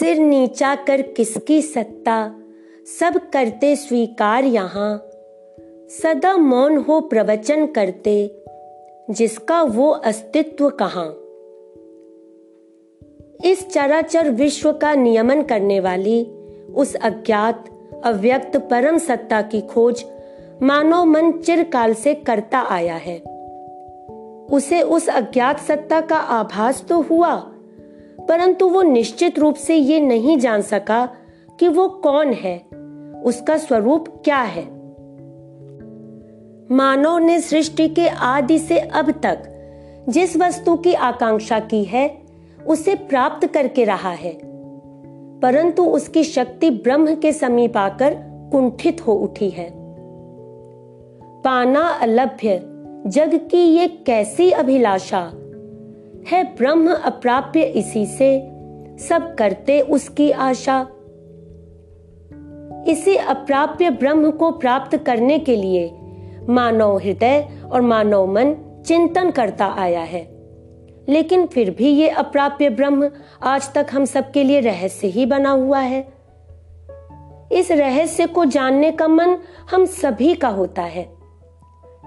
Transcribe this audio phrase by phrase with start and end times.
[0.00, 2.34] सिर नीचा कर किसकी सत्ता?
[3.00, 5.06] सब करते स्वीकार यहाँ।
[5.88, 8.42] सदा मौन हो प्रवचन करते,
[9.10, 11.16] जिसका वो अस्तित्व कहाँ?
[13.44, 16.24] इस चराचर विश्व का नियमन करने वाली,
[16.76, 17.68] उस अज्ञात,
[18.04, 20.04] अव्यक्त परम सत्ता की खोज,
[20.62, 23.18] मानव मन चिरकाल से करता आया है।
[24.52, 27.52] उसे उस अज्ञात सत्ता का आभास तो हुआ
[28.30, 31.08] परंतु वो निश्चित रूप से ये नहीं जान सका
[31.58, 32.58] कि वो कौन है,
[33.24, 34.62] उसका स्वरूप क्या है।
[36.72, 39.42] मानव ने सृष्टि के आदि से अब तक
[40.08, 42.22] जिस वस्तु की आकांक्षा की है,
[42.66, 44.40] उसे प्राप्त करके रहा है।
[45.40, 48.16] परंतु उसकी शक्ति ब्रह्म के समीप आकर
[48.52, 49.70] कुंठित हो उठी है।
[51.42, 52.60] पाना अलभ्य,
[53.06, 55.32] जग की ये कैसी अभिलाषा
[56.28, 58.50] है ब्रह्म अप्राप्य इसी से,
[58.98, 60.86] सब करते उसकी आशा।
[62.88, 65.94] इसी अप्राप्य ब्रह्म को प्राप्त करने के लिए
[66.48, 68.54] मानव हृदय और मानव मन
[68.86, 70.40] चिंतन करता आया है।
[71.08, 73.10] लेकिन फिर भी ये अप्राप्य ब्रह्म
[73.42, 76.12] आज तक हम सबके लिए रहस्य ही बना हुआ है।
[77.52, 79.36] इस रहस्य को जानने का मन
[79.70, 81.12] हम सभी का होता है।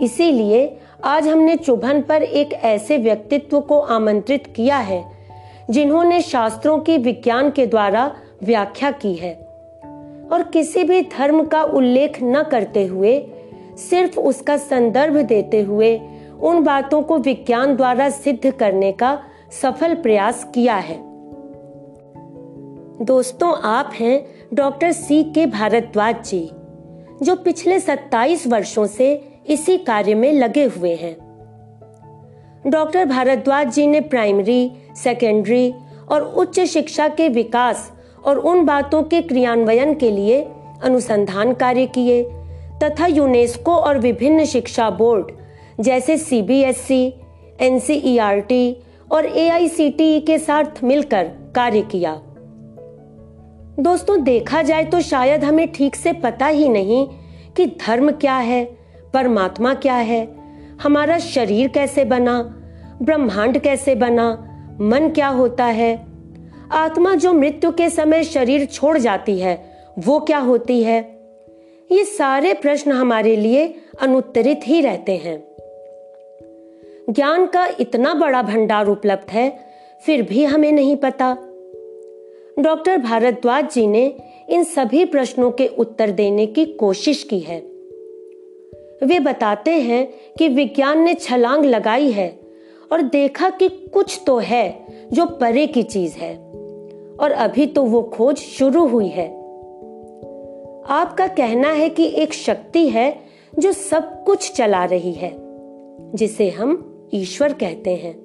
[0.02, 5.06] इसीलिए आज हमने चुभन पर एक ऐसे व्यक्तित्व को आमंत्रित किया है,
[5.70, 9.34] जिन्होंने शास्त्रों की विज्ञान के द्वारा व्याख्या की है।
[10.32, 13.28] और किसी भी धर्म का उल्लेख न करते हुए,
[13.78, 16.02] सिर्फ़ उसका संदर्भ देते हुए
[16.42, 19.24] उन बातों को विज्ञान द्वारा सिद्ध करने का
[19.62, 20.98] सफल प्रयास किया है।
[23.02, 26.52] दोस्तों, आप हैं डॉक्टर सी के भारद्वाज जी,
[27.22, 31.16] जो पिछले 27 वर्षों से इसी कार्य में लगे हुए हैं।
[32.68, 35.74] डॉक्टर भारद्वाज जी ने प्राइमरी सेकेंडरी
[36.12, 37.92] और उच्च शिक्षा के विकास
[38.26, 40.42] और उन बातों के क्रियान्वयन के लिए
[40.84, 42.24] अनुसंधान कार्य किए
[42.84, 45.32] तथा यूनेस्को और विभिन्न शिक्षा बोर्ड
[45.80, 47.14] जैसे सीबीएसई,
[47.62, 48.78] एनसीईआरटी
[49.12, 51.24] और एआईसीटीई के साथ मिलकर
[51.56, 52.22] कार्य किया।
[53.80, 57.08] दोस्तों देखा जाए तो शायद हमें ठीक से पता ही नहीं
[57.58, 58.83] कि धर्म क्या है
[59.14, 60.28] परमात्मा क्या है?
[60.82, 62.60] हमारा शरीर कैसे बना?
[63.02, 64.50] ब्रह्मांड कैसे बना?
[64.82, 66.06] मन क्या होता है?
[66.72, 71.20] आत्मा जो मृत्यु के समय शरीर छोड़ जाती है, वो क्या होती है?
[71.92, 75.44] ये सारे प्रश्न हमारे लिए अनुत्तरित ही रहते हैं।
[77.10, 79.60] ज्ञान का इतना बड़ा भंडार उपलब्ध है,
[80.06, 81.38] फिर भी हमें नहीं पता।
[82.60, 84.16] डॉक्टर भारद्वाज जी ने
[84.50, 87.73] इन सभी प्रश्नों के उत्तर देने की कोशिश की है।
[89.04, 92.40] वे बताते हैं कि विज्ञान ने छलांग लगाई है
[92.92, 96.36] और देखा कि कुछ तो है जो परे की चीज़ है।
[97.20, 99.28] और अभी तो वो खोज शुरू हुई है।
[100.90, 103.20] आपका कहना है कि एक शक्ति है
[103.60, 105.34] जो सब कुछ चला रही है,
[106.16, 108.24] जिसे हम ईश्वर कहते हैं।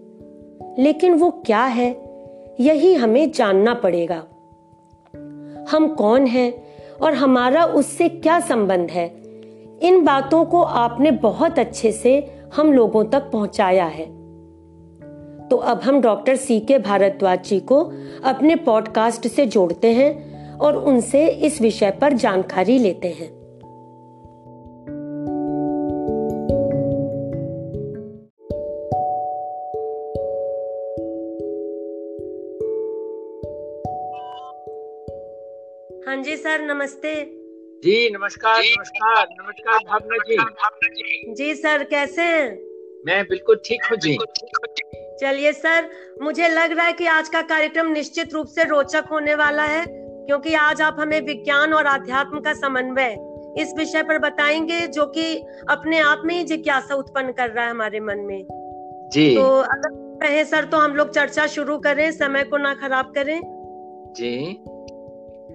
[0.78, 1.90] लेकिन वो क्या है,
[2.60, 4.24] यही हमें जानना पड़ेगा।
[5.70, 6.64] हम कौन हैं
[7.02, 9.27] और हमारा उससे क्या संबंध है
[9.82, 14.06] इन बातों को आपने बहुत अच्छे से हम लोगों तक पहुँचाया है।
[15.48, 17.92] तो अब हम डॉक्टर सी के भारद्वाज जी को
[18.24, 23.38] अपने पॉडकास्ट से जोड़ते हैं और उनसे इस विषय पर जानकारी लेते हैं।
[36.06, 37.37] हाँ जी सर, नमस्ते।
[37.84, 40.16] जी नमस्कार नमस्कार नमस्कार भावना
[40.88, 42.48] जी जी सर कैसे हैं?
[43.06, 44.18] मैं बिल्कुल ठीक हूँ जी।
[45.20, 45.90] चलिए सर
[46.22, 49.84] मुझे लग रहा है कि आज का कार्यक्रम निश्चित रूप से रोचक होने वाला है
[49.88, 53.16] क्योंकि आज आप हमें विज्ञान और आध्यात्म का समन्वय
[53.58, 55.36] इस विषय पर बताएँगे जो कि
[55.70, 58.38] अपने आप में ही जिज्ञासा उत्पन्न कर रहा है हमारे मन में।
[59.12, 63.12] जी। तो अगर कहें सर तो हम लोग चर्चा शुरू करें समय को ना खराब
[63.14, 63.40] करें।
[64.16, 64.64] जी।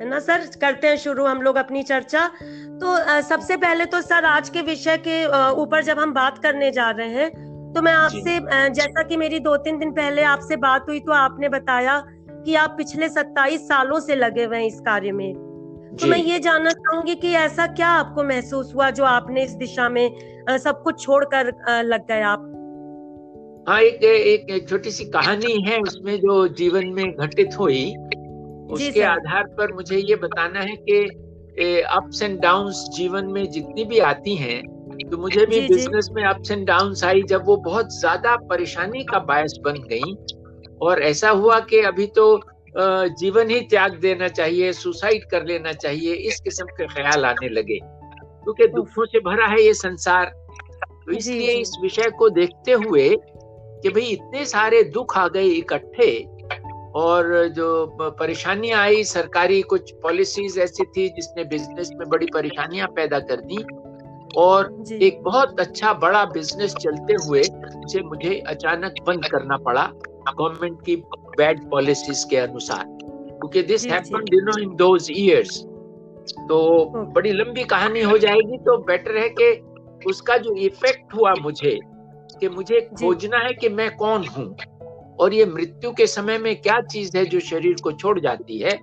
[0.04, 2.28] है ना सर करते हैं शुरू हम लोग अपनी चर्चा।
[2.82, 5.26] तो सबसे पहले तो सर आज के विषय के
[5.62, 7.30] ऊपर जब हम बात करने जा रहे हैं
[7.74, 8.40] तो मैं आपसे
[8.72, 11.98] जैसा कि मेरी दो तीन दिन पहले आपसे बात हुई तो आपने बताया
[12.46, 15.34] कि आप पिछले सत्ताईस सालों से लगे हुए हैं इस कार्य में।
[16.02, 19.88] तो मैं ये जानना चाहूँगी कि ऐसा क्या आपको महसूस हुआ जो आपने इस दिशा
[19.90, 20.08] में
[20.64, 21.54] सब कुछ छोड़कर
[21.84, 22.50] लग गए आप?
[23.70, 27.84] हाँ एक एक छोटी सी कहानी है उसमें जो जीवन में घटित हुई
[28.74, 31.04] उसके आधार पर मुझे ये बताना है कि
[31.92, 34.62] अप्स एंड डाउन्स जीवन में जितनी भी आती हैं
[35.02, 39.20] तो मुझे भी बिज़नेस में अप्स एंड डाउन्स आई जब वो बहुत ज़्यादा परेशानी का
[39.20, 40.16] बायस बन गई।
[40.82, 42.26] और ऐसा हुआ कि अभी तो
[43.20, 47.80] जीवन ही त्याग देना चाहिए सुसाइड कर लेना चाहिए इस किस्म के ख्याल आने लगे।
[47.80, 50.26] क्योंकि दुखों से भरा है ये संसार।
[51.06, 56.12] तो इसलिए इस विषय को देखते हुए कि भाई इतने सारे दुख आ गए इकट्ठे
[56.96, 63.20] और जो परेशानियाँ आई सरकारी कुछ पॉलिसीज़ ऐसी थी जिसने बिज़नेस में बड़ी परेशानियाँ पैदा
[63.20, 63.64] कर दी
[64.38, 67.42] और एक बहुत अच्छा बड़ा बिज़नेस चलते हुए
[67.86, 69.92] उसे मुझे अचानक बंद करना पड़ा
[70.30, 70.96] गवर्नमेंट की
[71.38, 75.60] बैड पॉलिसीज़ के अनुसार। क्योंकि this happened you know in those years
[76.50, 76.60] तो
[77.16, 79.52] बड़ी लंबी कहानी हो जाएगी तो बेटर है कि
[80.08, 81.80] उसका जो इफ़ेक्ट हुआ मुझे
[82.40, 84.46] कि मुझे खोजना है कि मैं कौन हूँ।
[85.20, 88.76] और ये मृत्यु के समय में क्या चीज़ है जो शरीर को छोड़ जाती है?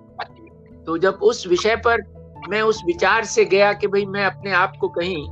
[0.85, 2.01] तो जब उस विषय पर
[2.49, 5.27] मैं उस विचार से गया कि भाई मैं अपने आप को कहीं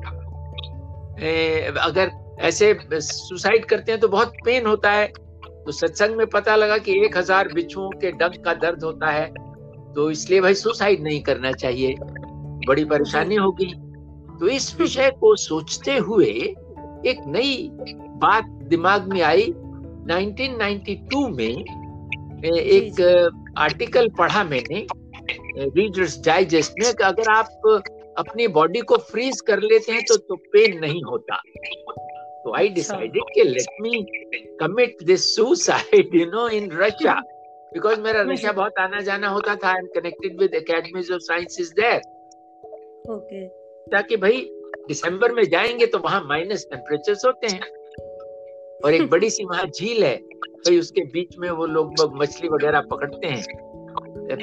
[1.21, 5.07] ए, अगर ऐसे सुसाइड करते हैं तो बहुत पेन होता है।
[5.65, 9.25] तो सत्संग में पता लगा कि एक हज़ार बिच्छुओं के डंक का दर्द होता है।
[9.95, 11.95] तो इसलिए भाई सुसाइड नहीं करना चाहिए।
[12.67, 13.73] बड़ी परेशानी होगी।
[14.39, 16.31] तो इस विषय को सोचते हुए
[17.05, 17.69] एक नई
[18.21, 19.53] बात दिमाग में आई
[20.09, 21.63] 1992 में
[22.53, 23.01] एक
[23.57, 24.85] आर्टिकल पढ़ा मैंने
[25.59, 27.83] रीडर्स डाइजेस्ट में कि अगर आप
[28.17, 31.35] अपनी बॉडी को फ्रीज कर लेते हैं तो तो पेन नहीं होता।
[32.43, 34.05] तो आई डिसाइडेड कि let me
[34.59, 37.13] commit this suicide you know in Russia
[37.73, 41.73] because मेरा रशिया बहुत आना जाना होता था I am connected with academies of sciences
[41.79, 41.97] there
[43.13, 43.47] okay
[43.91, 44.49] ताकि भाई
[44.87, 47.78] दिसंबर में जाएँगे तो वहाँ माइनस टेम्परेचर होते हैं।
[48.85, 52.49] और एक बड़ी सी वहाँ झील है भाई तो उसके बीच में वो लोग मछली
[52.49, 53.43] वगैरह पकड़ते हैं।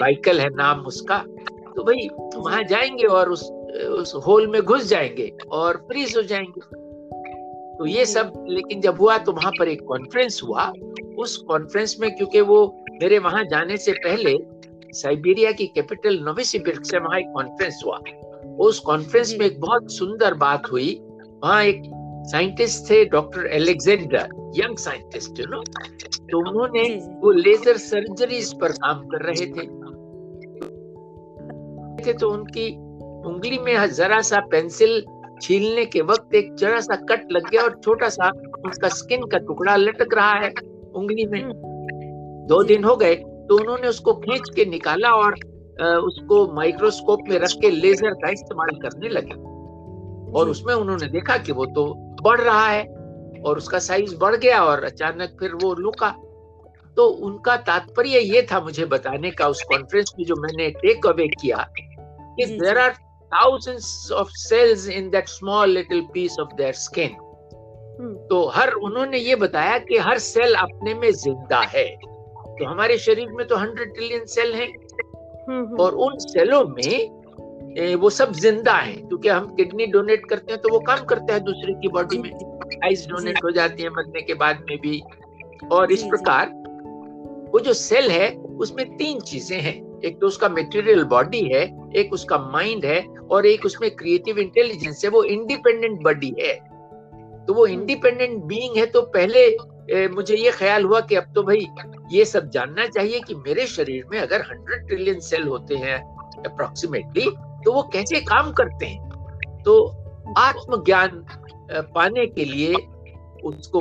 [0.01, 1.19] बाइकल है नाम उसका।
[1.77, 6.61] तो भाई वहाँ जाएँगे और उस उस होल में घुस जाएँगे और फ्रीज हो जाएँगे।
[7.79, 10.73] तो ये सब लेकिन जब हुआ तो वहाँ पर एक कॉन्फ्रेंस हुआ।
[11.19, 14.39] उस कॉन्फ्रेंस में क्योंकि वो मेरे वहाँ जाने से पहले
[14.93, 17.99] साइबेरिया की कैपिटल नोविसिबिर्ग से वहाँ एक कॉन्फ्रेंस हुआ।
[18.59, 21.01] उस कॉन्फ्रेंस में एक बहुत सुंदर बात हुई।
[21.43, 21.83] वहाँ एक
[22.27, 25.63] साइंटिस्ट थे doctor Alexander young scientist you know
[26.31, 26.83] तो उन्होंने
[27.23, 29.67] वो लेजर सर्जरीज पर काम कर रहे थे।
[32.05, 32.71] थे तो उनकी
[33.29, 35.05] उंगली में जरा सा पेंसिल
[35.43, 38.31] छीलने के वक्त एक जरा सा कट लग गया और छोटा सा
[38.67, 40.51] उसका स्किन का टुकड़ा लटक रहा है
[40.95, 41.53] उंगली में। हम्म।
[42.47, 45.35] दो दिन हो गए तो उन्होंने उसको खींच के निकाला और
[46.01, 49.35] उसको माइक्रोस्कोप में रख के लेजर का इस्तेमाल करने लगे।
[50.33, 51.85] और उसमें उन्होंने देखा कि वो तो
[52.27, 52.85] बढ़ रहा है
[53.47, 56.15] और उसका साइज़ बढ़ गया और अचानक फिर वो लुका।
[56.97, 61.27] तो उनका तात्पर्य ये था मुझे बताने का उस कॉन्फ्रेंस में जो मैंने टेक अवे
[61.29, 62.95] किया कि there are
[63.33, 67.17] thousands of cells in that small little piece of their skin
[68.31, 71.85] तो हर उन्होंने ये बताया कि हर सेल अपने में ज़िंदा है।
[72.59, 74.69] तो हमारे शरीर में तो हंड्रेड ट्रिलियन सेल हैं।
[75.49, 77.16] हम्म, और हम्म। उन सेलों में
[77.77, 81.43] वो सब ज़िंदा है क्योंकि हम किडनी डोनेट करते हैं तो वो काम करते हैं
[81.45, 82.31] दूसरे की बॉडी में।
[82.85, 85.01] आइस डोनेट हो जाती है मरने के बाद में भी।
[85.73, 86.53] और इस प्रकार
[87.53, 88.31] वो जो सेल है
[88.61, 91.63] उसमें तीन चीज़ें हैं। एक तो उसका मेटेरियल बॉडी है
[91.97, 93.01] एक उसका माइंड है
[93.31, 96.55] और एक उसमें क्रिएटिव इंटेलिजेंस है वो इंडिपेंडेंट बॉडी है।
[97.47, 99.47] तो वो इंडिपेंडेंट हम्म। बीइंग है तो पहले
[99.91, 101.67] ए, मुझे ये ख्याल हुआ कि अब तो भाई
[102.13, 105.99] ये सब जानना चाहिए कि मेरे शरीर में अगर हंड्रेड ट्रिलियन सेल होते हैं
[106.45, 107.27] अप्रोक्सीमेटली
[107.67, 109.09] तो वो कैसे काम करते हैं?
[109.63, 109.87] तो
[110.39, 111.25] आत्मज्ञान
[111.95, 112.75] पाने के लिए
[113.45, 113.79] उसको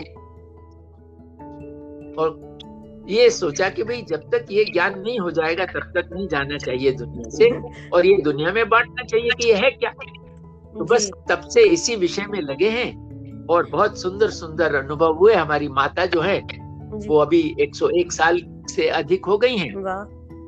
[2.21, 6.27] और ये सोचा कि भाई जब तक ये ज्ञान नहीं हो जाएगा तब तक नहीं
[6.27, 7.49] जाना चाहिए दुनिया से
[7.89, 9.89] और ये दुनिया में बांटना चाहिए कि ये है क्या?
[9.89, 15.33] तो बस तब से इसी विषय में लगे हैं और बहुत सुंदर सुंदर अनुभव हुए।
[15.33, 16.39] हमारी माता जो है
[17.07, 19.73] वो अभी 101 साल से अधिक हो गई हैं।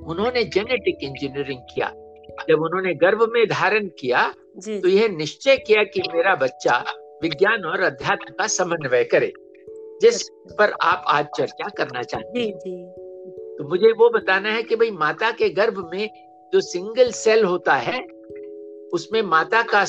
[0.06, 1.92] उन्होंने जेनेटिक इंजीनियरिंग किया।
[2.50, 4.28] जब उन्होंने गर्भ में धारण किया
[4.68, 6.84] तो यह निश्चय किया कि मेरा बच्चा
[7.24, 9.32] विज्ञान और अध्यात्म का समन्वय करे
[10.02, 10.30] जिस
[10.60, 12.54] पर आप आज चर्चा करना चाहते हैं।
[13.58, 16.10] तो मुझे वो बताना है कि भाई माता के गर्भ में
[16.54, 18.00] जो सिंगल सेल होता है
[18.94, 19.82] उसमें माता का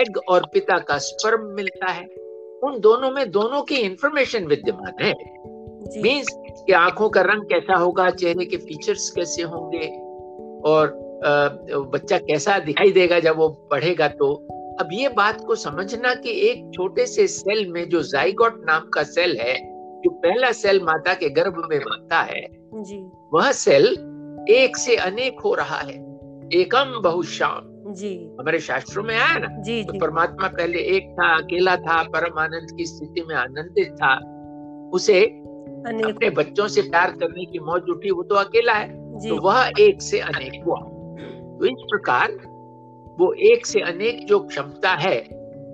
[0.00, 2.04] एग और पिता का स्पर्म मिलता है।
[2.62, 5.12] उन दोनों में दोनों की इंफॉर्मेशन विद्यमान है।
[6.02, 6.26] मीन्स
[6.66, 9.86] कि आँखों का रंग कैसा होगा चेहरे के फीचर्स कैसे होंगे
[10.70, 14.32] और बच्चा कैसा दिखाई देगा जब वो पढ़ेगा तो।
[14.80, 19.02] अब ये बात को समझना कि एक छोटे से सेल में जो जाइगोट नाम का
[19.02, 19.54] सेल है
[20.00, 23.86] जो पहला सेल माता के गर्भ में बनता है जी। वह सेल
[24.50, 25.94] एक से अनेक हो रहा है।
[26.54, 29.62] एकम बहुश्याम। जी। हमारे शास्त्रों में आया ना?
[29.62, 29.98] जी, तो जी.
[29.98, 34.14] परमात्मा पहले एक था अकेला था परम आनंद की स्थिति में आनंदित था।
[34.94, 39.70] उसे अपने बच्चों से प्यार करने की मौज उठी वो तो अकेला है। तो वह
[39.80, 40.78] एक से अनेक हुआ।
[41.66, 42.32] इस प्रकार
[43.18, 45.18] वो एक से अनेक जो क्षमता है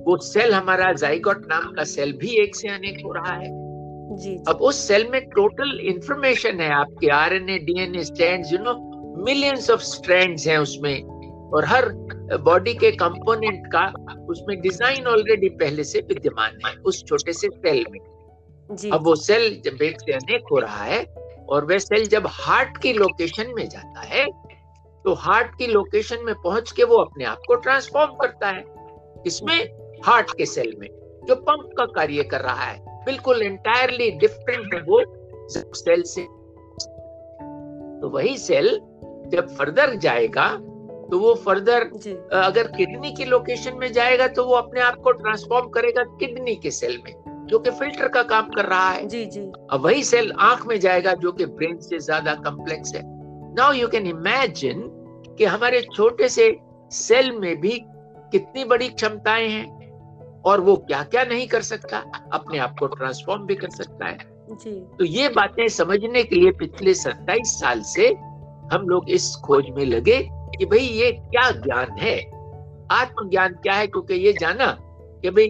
[0.06, 4.30] वो सेल हमारा जाइगोट नाम का सेल भी एक से अनेक हो रहा है। जी,
[4.30, 4.36] जी.
[4.48, 8.74] अब उस सेल में टोटल इंफॉर्मेशन है आपके R N A DNA strand you know
[9.24, 11.02] millions of strands हैं उसमें।
[11.46, 11.88] और हर
[12.42, 13.86] बॉडी के कंपोनेंट का
[14.30, 18.00] उसमें डिज़ाइन ऑलरेडी पहले से विद्यमान है उस छोटे से सेल में।
[18.70, 21.04] जी, अब वो सेल जब एक से अनेक हो रहा है
[21.48, 24.26] और वह सेल जब हार्ट की लोकेशन में जाता है
[25.06, 28.64] तो हार्ट की लोकेशन में पहुँच के वो अपने आप को ट्रांसफॉर्म करता है।
[29.26, 29.58] इसमें
[30.04, 30.88] हार्ट के सेल में
[31.22, 35.02] जो पंप का कार्य कर रहा है बिल्कुल एंटायरली डिफरेंट है वो
[35.50, 36.22] सेल से।
[38.00, 38.68] तो वही सेल
[39.28, 40.48] जब फर्दर जाएगा
[41.10, 41.82] तो वो फर्दर
[42.34, 46.70] अगर किडनी की लोकेशन में जाएगा तो वो अपने आप को ट्रांसफॉर्म करेगा किडनी के
[46.72, 50.32] सेल में जो कि फ़िल्टर का काम कर रहा है। जी जी। अब वही सेल
[50.40, 53.02] आँख में जाएगा जो कि ब्रेन से ज़्यादा कॉम्प्लेक्स है।
[53.54, 54.80] नाउ यू कैन इमेजिन
[55.38, 57.82] कि हमारे छोटे से सेल में भी
[58.32, 59.86] कितनी बड़ी क्षमताएँ हैं
[60.42, 61.98] और वो क्या क्या नहीं कर सकता
[62.32, 64.18] अपने आप को ट्रांसफॉर्म भी कर सकता है।
[64.50, 68.08] जी। तो ये बातें समझने के लिए पिछले सत्ताईस साल से
[68.72, 72.20] हम लोग इस खोज में लगे कि भाई ये क्या ज्ञान है?
[72.92, 73.86] आत्मज्ञान क्या है?
[73.86, 74.66] क्योंकि ये जाना
[75.22, 75.46] कि भाई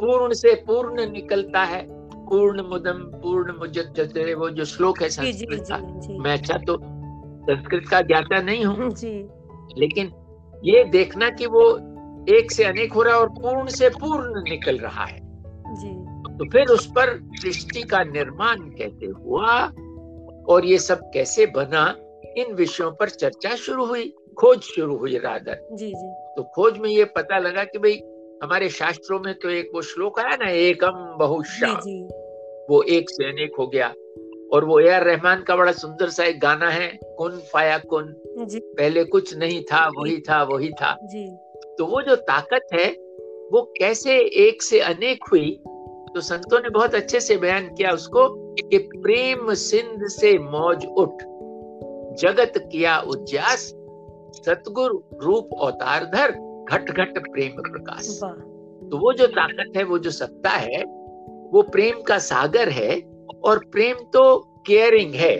[0.00, 1.86] पूर्ण से पूर्ण निकलता है।
[2.26, 5.76] पूर्ण मुदम पूर्ण मुजत वो जो श्लोक है संस्कृत का।
[6.22, 6.97] मैं अच्छा तो
[7.50, 8.90] संस्कृत का ज्ञाता नहीं हूँ।
[9.78, 10.12] लेकिन
[10.64, 11.62] ये देखना कि वो
[12.34, 15.18] एक से अनेक हो रहा है और पूर्ण से पूर्ण निकल रहा है।
[15.74, 15.90] जी।
[16.38, 19.72] तो फिर उस पर सृष्टि का निर्माण कैसे हुआ
[20.48, 21.94] और ये सब कैसे बना
[22.36, 26.90] इन विषयों पर चर्चा शुरू हुई खोज शुरू हुई राधर जी जी। तो खोज में
[26.90, 28.00] ये पता लगा कि भाई
[28.42, 31.72] हमारे शास्त्रों में तो एक वो श्लोक आया ना एकम बहुशा।
[32.70, 33.92] वो एक से अनेक हो गया।
[34.52, 36.88] और वो ए आर रहमान का बड़ा सुंदर सा एक गाना है
[37.18, 41.26] कुन फाया कुन। जी। पहले कुछ नहीं था वही था वही था। जी।
[41.78, 42.90] तो वो जो ताकत है
[43.52, 45.50] वो कैसे एक से अनेक हुई
[46.14, 51.22] तो संतों ने बहुत अच्छे से बयान किया उसको कि प्रेम सिंध से मौज उठ
[52.20, 53.64] जगत किया उज्जास
[54.36, 56.32] सतगुरु रूप अवतार धर
[56.70, 58.08] घट घट प्रेम प्रकाश।
[58.90, 60.82] तो वो जो ताकत है वो जो सत्ता है
[61.52, 62.90] वो प्रेम का सागर है
[63.44, 65.36] और प्रेम तो केयरिंग है।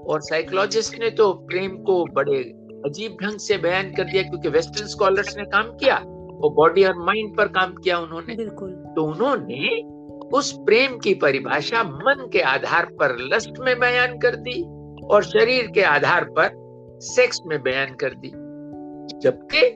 [0.00, 2.38] और साइकोलॉजिस्ट ने तो प्रेम को बड़े
[2.86, 5.96] अजीब ढंग से बयान कर दिया क्योंकि वेस्टर्न स्कॉलर्स ने काम किया
[6.30, 9.82] वो बॉडी और माइंड पर काम किया उन्होंने। बिल्कुल। तो उन्होंने
[10.36, 14.62] उस प्रेम की परिभाषा मन के आधार पर लस्ट में बयान कर दी
[15.06, 16.50] और शरीर के आधार पर
[17.00, 18.28] सेक्स में बयान कर दी।
[19.18, 19.74] जबकि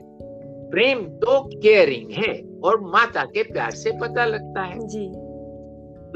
[0.71, 5.24] प्रेम तो केयरिंग है और माता के प्यार से पता लगता है। जी।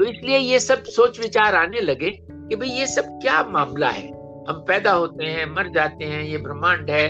[0.00, 4.06] तो इसलिए ये सब सोच विचार आने लगे कि भाई ये सब क्या मामला है?
[4.48, 7.06] हम पैदा होते हैं मर जाते हैं ये ब्रह्मांड है।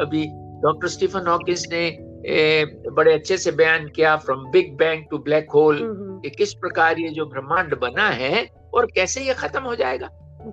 [0.00, 0.26] अभी
[0.62, 1.80] डॉक्टर स्टीफन हॉकिंस ने
[2.26, 5.78] ए, बड़े अच्छे से बयान किया from big bang to black hole
[6.22, 10.08] कि किस प्रकार ये जो ब्रह्मांड बना है और कैसे ये खत्म हो जाएगा?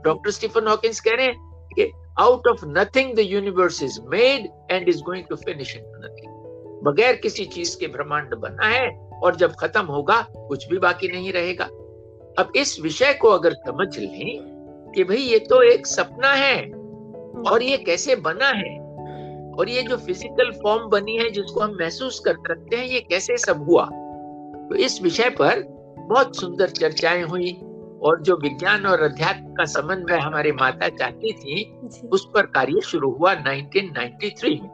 [0.06, 1.36] डॉक्टर स्टीफन हॉकिंस कह रहे हैं
[1.76, 6.82] कि out of nothing the universe is made and is going to finish in nothing
[6.84, 11.32] बगैर किसी चीज़ के ब्रह्मांड बना है और जब खत्म होगा कुछ भी बाकी नहीं
[11.32, 11.66] रहेगा।
[12.40, 14.40] अब इस विषय को अगर समझ लें
[14.96, 16.64] कि भाई ये तो एक सपना है
[17.52, 18.78] और ये कैसे बना है
[19.60, 23.38] और ये जो फ़िज़िकल फॉर्म बनी है जिसको हम महसूस कर सकते हैं ये कैसे
[23.38, 23.86] सब हुआ
[24.70, 25.64] तो इस विषय पर
[26.00, 27.52] बहुत सुंदर चर्चाएँ हुई
[28.04, 31.80] और जो विज्ञान और अध्यात्म का समन्वय हमारे माता चाहती थी
[32.12, 34.70] उस पर कार्य शुरू हुआ 1993 में।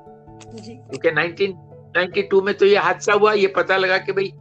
[0.56, 1.48] क्योंकि
[1.94, 4.32] 1992 में तो ये हादसा हुआ, ये पता लगा कि भाई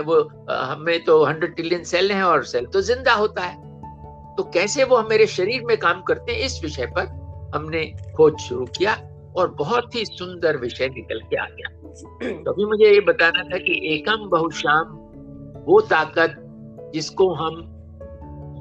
[0.00, 3.64] वो हमें तो हंड्रेड ट्रिलियन सेल हैं और सेल तो ज़िंदा होता है।
[4.36, 7.06] तो कैसे वो हमारे शरीर में काम करते हैं, इस विषय पर
[7.54, 7.84] हमने
[8.16, 8.94] खोज शुरू किया
[9.36, 11.68] और बहुत ही सुंदर विषय निकल के आ गया।
[12.34, 14.94] तो अभी मुझे ये बताना था कि एकम बहुशाम
[15.66, 16.36] वो ताकत
[16.94, 17.54] जिसको हम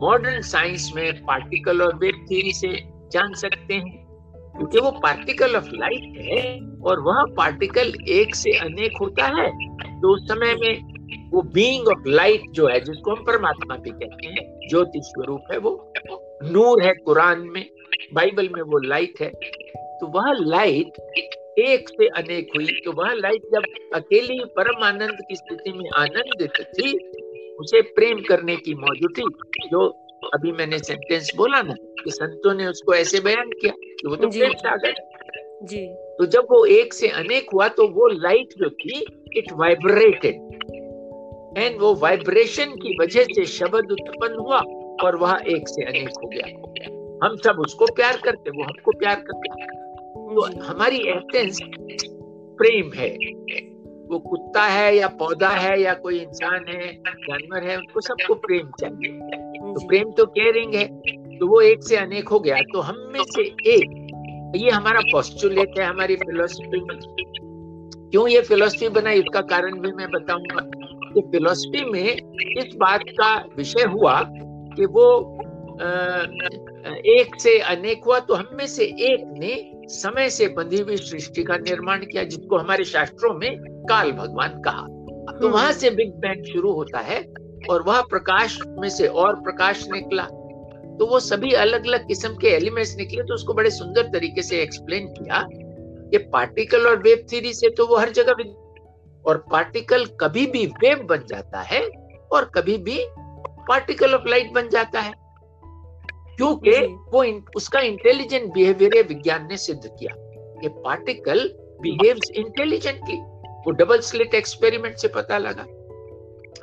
[0.01, 2.69] मॉडर्न साइंस में पार्टिकल और वेव थ्योरी से
[3.11, 4.04] जान सकते हैं।
[4.57, 10.13] क्योंकि वो पार्टिकल ऑफ़ लाइट है और वह पार्टिकल एक से अनेक होता है। तो
[10.13, 10.95] उस समय में
[11.33, 15.57] वो बीइंग ऑफ़ लाइट जो है, जिसको हम परमात्मा भी कहते हैं ज्योति स्वरूप है
[15.57, 15.93] वो,
[16.43, 17.69] नूर है कुरान में,
[18.13, 19.31] बाइबल में वो लाइट है।
[19.99, 20.93] तो वह लाइट
[21.59, 23.63] एक से अनेक हुई। तो वह लाइट जब
[23.95, 27.11] अकेली परम आनंद की स्थिति में आनंदित थी,
[27.55, 32.93] उसे प्रेम करने की मौजूदगी जो अभी मैंने सेंटेंस बोला ना कि संतों ने उसको
[32.93, 34.93] ऐसे बयान किया कि वो तो प्रेम सागर
[35.63, 39.05] जी। तो जब वो एक से अनेक हुआ तो वो लाइट जो थी
[39.37, 40.35] इट वाइब्रेटेड
[41.57, 44.57] एंड वो वाइब्रेशन की वजह से शब्द उत्पन्न हुआ
[45.03, 46.47] और वह एक से अनेक हो गया।
[47.27, 49.49] हम सब उसको प्यार करते वो हमको प्यार करते।
[50.25, 51.59] तो हमारी एसेंस
[52.57, 53.09] प्रेम है।
[54.09, 58.69] वो कुत्ता है या पौधा है या कोई इंसान है जानवर है उनको सबको प्रेम
[58.81, 59.11] चाहिए।
[59.73, 60.85] तो प्रेम तो केयरिंग है
[61.37, 65.79] तो वो एक से अनेक हो गया तो हम में से एक ये हमारा पॉस्टुलेट
[65.79, 66.99] है हमारी फिलोसफी में।
[68.11, 69.19] क्यों ये फिलोसफी बनाई?
[69.19, 70.61] इसका कारण भी मैं बताऊँगा।
[71.13, 74.21] कि फिलोसफी में इस बात का विषय हुआ
[74.75, 75.07] कि वो
[77.15, 79.53] एक से अनेक हुआ तो हम में से एक ने
[79.89, 83.57] समय से बंधी हुई सृष्टि का निर्माण किया, जिसको हमारे शास्त्रों में
[83.89, 84.87] काल भगवान कहा।
[85.39, 87.19] तो वहाँ से बिग बैंग शुरू होता है
[87.69, 90.23] और वह प्रकाश में से और प्रकाश निकला।
[90.99, 94.61] तो वो सभी अलग अलग किस्म के एलिमेंट्स निकले तो उसको बड़े सुंदर तरीके से
[94.61, 98.43] एक्सप्लेन किया कि पार्टिकल और वेव थ्योरी से तो वो हर जगह
[99.25, 101.81] और पार्टिकल कभी भी वेव बन जाता है
[102.31, 103.05] और कभी भी
[103.67, 105.24] पार्टिकल ऑफ़ लाइट बन जाता है।
[106.37, 106.71] क्योंकि
[107.13, 110.15] वो इन, उसका इंटेलिजेंट बिहेवियर विज्ञान ने सिद्ध किया।
[110.61, 111.49] कि पार्टिकल
[111.81, 113.17] बिहेव्स इंटेलिजेंटली
[113.65, 115.65] वो डबल स्लिट एक्सपेरिमेंट से पता लगा।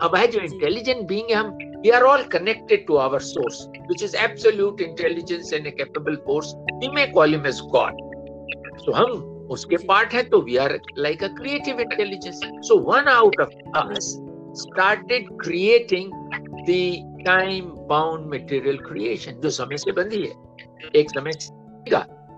[0.00, 4.02] अब है जो इंटेलिजेंट बीइंग है हम we are all connected to our source which
[4.02, 7.92] is absolute intelligence and a capable force we may call him as God
[8.78, 9.10] so हम
[9.50, 14.18] उसके पार्ट है तो we are like a creative intelligence so one out of us
[14.56, 16.10] started creating
[16.70, 16.72] the
[17.24, 20.34] time bound material creation जो समय से बंधी है।
[20.94, 21.30] एक समय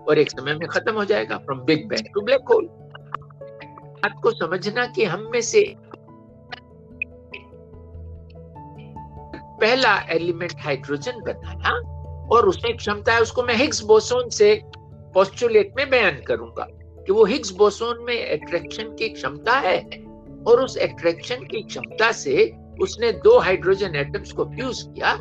[0.09, 4.31] और एक समय में खत्म हो जाएगा from big bang to black hole बात को
[4.31, 5.75] समझना कि हम में से
[9.61, 11.71] पहला एलिमेंट हाइड्रोजन बनाया
[12.27, 14.61] और उसमें क्षमता है, उसको मैं हिग्स बोसोन से
[15.13, 16.67] पोस्टुलेट में बयान करूँगा
[17.05, 19.79] कि वो हिग्स बोसोन में अट्रैक्शन की क्षमता है
[20.47, 25.13] और उस अट्रैक्शन की क्षमता से उसने दो हाइड्रोजन एटम्स को फ्यूज किया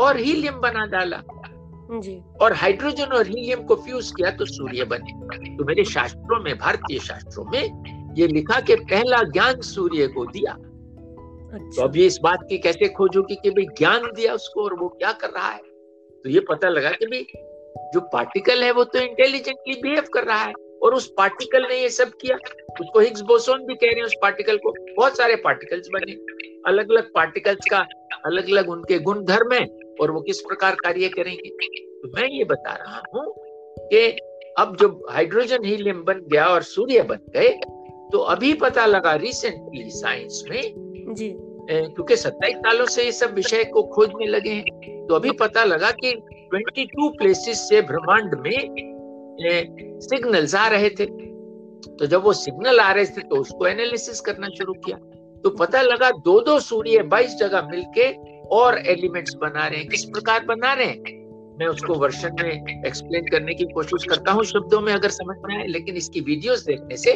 [0.00, 1.22] और हीलियम बना डाला।
[1.92, 5.12] जी। और हाइड्रोजन और हीलियम को फ्यूज किया तो सूर्य बने।
[5.56, 10.52] तो मेरे शास्त्रों में भारतीय शास्त्रों में ये लिखा कि पहला ज्ञान सूर्य को दिया।
[10.52, 14.88] अच्छा। तो अभी इस बात की कैसे खोजोगी कि भाई ज्ञान दिया उसको और वो
[14.88, 15.62] क्या कर रहा है?
[16.24, 17.26] तो ये पता लगा कि भाई
[17.94, 21.88] जो पार्टिकल है वो तो इंटेलिजेंटली बिहेव कर रहा है। और उस पार्टिकल ने ये
[21.88, 22.36] सब किया।
[22.80, 26.12] उसको हिग्स बोसोन भी कह रहे हैं उस पार्टिकल को। बहुत सारे पार्टिकल्स बने।
[26.66, 27.86] अलग अलग पार्टिकल्स का
[28.24, 29.64] अलग अलग उनके गुण धर्म है
[30.00, 31.48] और वो किस प्रकार कार्य करेंगे?
[32.02, 33.34] तो मैं ये बता रहा हूँ
[33.78, 34.06] कि
[34.58, 37.48] अब जब हाइड्रोजन हीलियम बन गया और सूर्य बन गए
[38.12, 40.62] तो अभी पता लगा रिसेंटली साइंस में
[41.14, 41.34] जी।
[41.70, 45.90] क्योंकि सत्ताईस सालों से ये सब विषय को खोजने लगे हैं तो अभी पता लगा
[45.90, 46.12] कि
[46.54, 48.91] 22 प्लेसेस से ब्रह्मांड में
[49.38, 51.06] सिग्नल्स आ रहे थे।
[51.88, 54.96] तो जब वो सिग्नल आ रहे थे तो उसको एनालिसिस करना शुरू किया।
[55.44, 58.10] तो पता लगा दो दो सूर्य बाईस जगह मिलके
[58.56, 61.20] और एलिमेंट्स बना रहे हैं। किस प्रकार बना रहे हैं?
[61.58, 65.56] मैं उसको वर्षन में एक्सप्लेन करने की कोशिश करता हूँ शब्दों में अगर समझ में
[65.56, 67.12] आए। लेकिन इसकी वीडियोस देखने से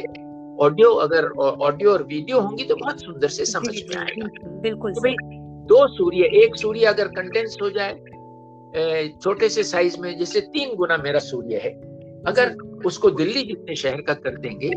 [0.65, 4.29] ऑडियो अगर ऑडियो और वीडियो होंगी तो बहुत सुंदर से समझ में आएगा।
[4.61, 5.15] बिल्कुल तो भाई
[5.69, 10.97] दो सूर्य एक सूर्य अगर कंटेंस हो जाए छोटे से साइज़ में जैसे तीन गुना
[10.97, 11.71] मेरा सूर्य है।
[12.27, 12.55] अगर
[12.87, 14.71] उसको दिल्ली जितने शहर का कर देंगे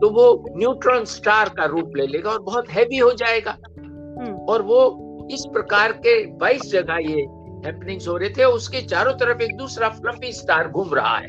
[0.00, 4.62] तो वो न्यूट्रॉन स्टार का रूप ले लेगा और बहुत हैवी हो जाएगा। हम्म। और
[4.62, 7.20] वो इस प्रकार के 22 जगह ये
[7.66, 11.28] हैपनिंग्स हो रहे थे उसके चारों तरफ़ एक दूसरा फ्लफी स्टार घूम रहा है।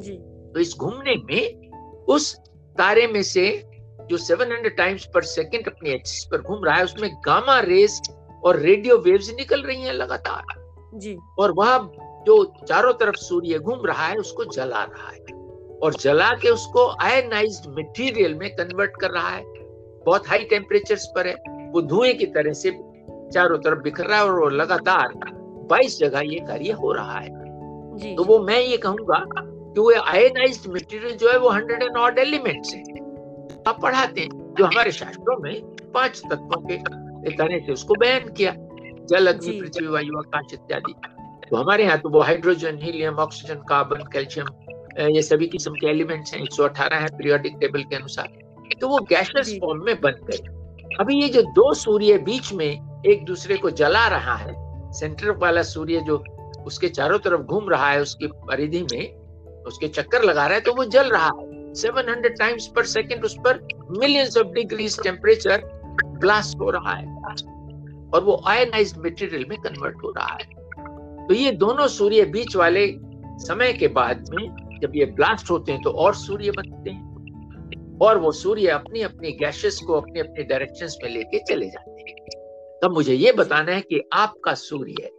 [0.00, 0.12] जी।
[0.54, 1.70] तो इस घूमने में
[2.08, 2.34] उस
[2.78, 3.64] तारे में से
[4.10, 8.02] जो 700 टाइम्स पर सेकंड अपनी एक्सिस पर घूम रहा है उसमें गामा रेस
[8.44, 10.44] और रेडियो वेव्स निकल रही हैं लगातार।
[10.94, 11.78] जी। और वह
[12.26, 15.40] जो चारों तरफ़ सूर्य घूम रहा है उसको जला रहा है।
[15.78, 19.44] और जला के उसको आयनाइज मटेरियल में कन्वर्ट कर रहा है।
[20.06, 21.34] बहुत हाई टेम्परेचर पर है।
[21.70, 22.70] वो धुएँ की तरह से
[23.32, 25.08] चारों तरफ़ बिखर रहा है और लगातार
[25.66, 27.28] 22 जगह ये कार्य हो रहा है।
[27.96, 29.24] जी, तो वो मैं ये कहूँगा
[29.74, 32.82] कि वो आयनाइज मटेरियल जो है वो हंड्रेड एंड ऑड एलिमेंट्स है।
[33.68, 35.62] आप पढ़ाते हैं जो हमारे शास्त्रों में
[35.94, 36.76] पाँच तत्वों के
[37.30, 38.54] तरह से उसको बयान किया।
[39.04, 40.94] जल अग्नि पृथ्वी वायु आकाश इत्यादि।
[41.50, 44.46] तो हमारे यहाँ तो वो hydrogen helium oxygen carbon calcium
[45.14, 48.28] ये सभी किस्म के एलिमेंट्स हैं 118 है पीरियोडिक टेबल के अनुसार।
[48.80, 50.38] तो वो गैसेस फॉर्म में बन गए।
[51.00, 54.54] अभी ये जो दो सूर्य बीच में एक दूसरे को जला रहा है
[54.92, 56.22] सेंटर वाला सूर्य जो
[56.66, 60.74] उसके चारों तरफ़ घूम रहा है उसकी परिधि में उसके चक्कर लगा रहा है तो
[60.74, 63.66] वो जल रहा है। 700 टाइम्स पर सेकंड उस पर
[63.98, 65.62] millions of degrees temperature
[66.04, 67.06] blast हो रहा है
[68.14, 70.59] और वो आयनाइज्ड मटेरियल में कन्वर्ट हो रहा है।
[71.30, 72.86] तो ये दोनों सूर्य बीच वाले
[73.36, 78.18] समय के बाद में जब ये ब्लास्ट होते हैं तो और सूर्य बनते हैं। और
[78.18, 82.16] वो सूर्य अपनी अपनी गैसेस को अपने अपने डायरेक्शंस में लेके चले जाते हैं।
[82.82, 85.10] तब मुझे ये बताना है कि आपका सूर्य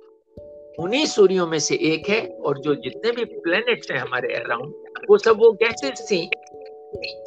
[0.79, 4.73] उन्हीं सूर्यों में से एक है और जो जितने भी प्लैनेट्स हैं हमारे अराउंड
[5.09, 6.29] वो सब वो गैसेस थी।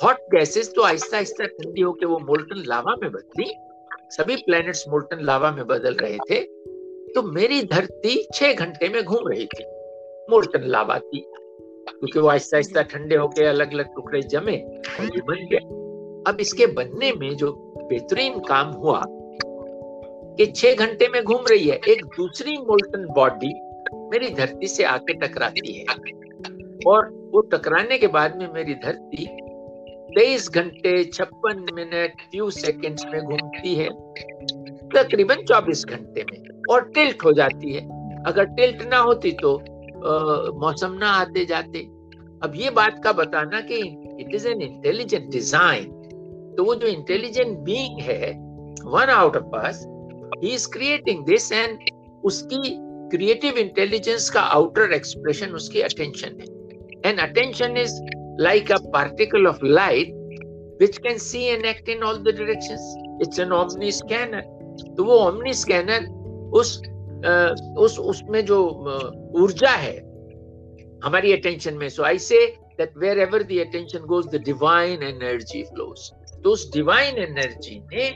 [0.04, 3.54] हॉट गैसेस तो आहिस्ता आहिस्ता ठंडी होकर वो मोल्टन लावा में बदली।
[4.10, 6.53] सभी प्लैनेट्स मोल्टन लावा में बदल रहे थे।
[7.14, 9.64] तो मेरी धरती छह घंटे में घूम रही थी।
[10.30, 11.18] मोल्टन लावा की।
[11.88, 14.56] क्योंकि वो आहिस्ता आहिस्ता ठंडे होके अलग अलग टुकड़े जमे
[15.00, 15.84] और ये बन गए।
[16.30, 19.02] अब इसके बनने में जो बेहतरीन काम हुआ
[20.36, 23.54] कि छह घंटे में घूम रही है, एक दूसरी मोल्टन बॉडी
[23.94, 25.84] मेरी धरती से आके टकराती है।
[26.86, 29.26] और वो टकराने के बाद में मेरी धरती
[30.16, 33.88] तेईस घंटे छप्पन मिनट फ्यू सेकेंड्स में घूमती है।
[34.94, 36.38] तकरीबन चौबीस घंटे में,
[36.70, 37.82] और टिल्ट हो जाती है।
[38.26, 39.56] अगर टिल्ट ना होती तो
[40.60, 41.78] मौसम ना आते जाते।
[42.42, 43.78] अब ये बात का बताना कि
[44.20, 45.84] it is an intelligent design
[46.56, 48.32] तो वो जो इंटेलिजेंट बीइंग है
[48.86, 49.84] one out of us
[50.42, 51.78] he is creating this and
[52.24, 52.76] उसकी
[53.16, 58.00] क्रिएटिव इंटेलिजेंस का आउटर एक्सप्रेशन उसकी अटेंशन है। And attention is
[58.42, 60.22] like a particle of light
[60.78, 62.86] which can see and act in all the directions
[63.24, 64.40] it's an omni scanner
[64.82, 66.02] तो वो omni scanner
[66.52, 66.82] उस
[67.78, 68.68] उस, उसमें जो
[69.36, 69.98] ऊर्जा है,
[71.04, 76.10] हमारी अटेंशन में so I say that wherever the attention goes the divine energy flows
[76.12, 78.14] तो उस डिवाइन एनर्जी ने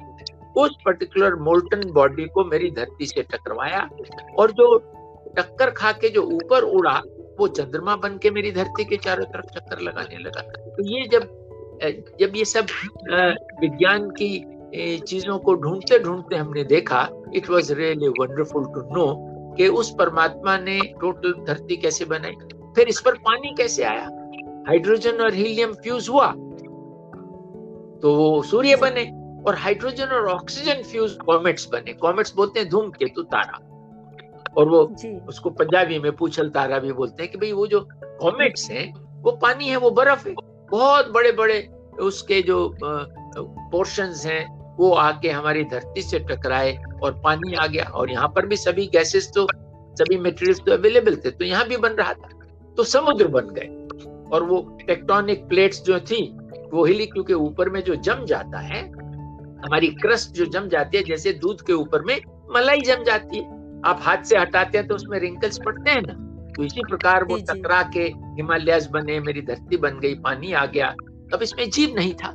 [0.60, 3.90] उस पर्टिकुलर मोल्टन बॉडी को मेरी धरती से टकरवाया
[4.38, 4.78] और जो
[5.36, 7.02] टक्कर खा के जो ऊपर उड़ा,
[7.40, 11.20] वो चंद्रमा बन के मेरी धरती के चारों तरफ़ चक्कर लगाने लगा तो ये जब
[12.20, 12.66] जब ये सब
[13.60, 19.06] विज्ञान की चीज़ों को ढूंढते ढूंढते हमने देखा it was really wonderful to know
[19.56, 22.34] कि उस परमात्मा ने टोटल धरती कैसे बनाई
[22.76, 24.08] फिर इस पर पानी कैसे आया
[24.68, 26.26] हाइड्रोजन और हीलियम फ्यूज हुआ
[28.02, 29.04] तो वो सूर्य बने
[29.46, 33.58] और हाइड्रोजन और ऑक्सीजन फ्यूज कॉमेट्स बने कॉमेट्स बोलते हैं धूमकेतु तारा
[34.56, 34.82] और वो
[35.28, 39.32] उसको पंजाबी में पूछल तारा भी बोलते हैं कि भाई वो जो कॉमेट्स हैं वो
[39.42, 40.34] पानी है वो बर्फ़ है
[40.70, 41.60] बहुत बड़े बड़े
[42.00, 48.10] उसके जो पोर्शंस हैं वो आके हमारी धरती से टकराए और पानी आ गया। और
[48.10, 49.46] यहाँ पर भी सभी गैसेस तो
[49.96, 52.28] सभी मटेरियल्स तो अवेलेबल थे तो यहाँ भी बन रहा था।
[52.76, 53.76] तो समुद्र बन गए।
[54.32, 56.22] और वो टेक्टोनिक प्लेट्स जो थी
[56.72, 58.82] वो हिली क्योंकि ऊपर में जो जम जाता है
[59.58, 62.16] हमारी क्रस्ट जो जम जाती है जैसे दूध के ऊपर में
[62.50, 66.12] मलाई जम जाती है। आप हाथ से हटाते हैं तो उसमें रिंकल्स पड़ते हैं ना।
[66.56, 68.04] तो इसी प्रकार वो टकरा के
[68.36, 70.94] हिमालय बने मेरी धरती बन गई पानी आ गया।
[71.34, 72.32] अब इसमें जीव नहीं था।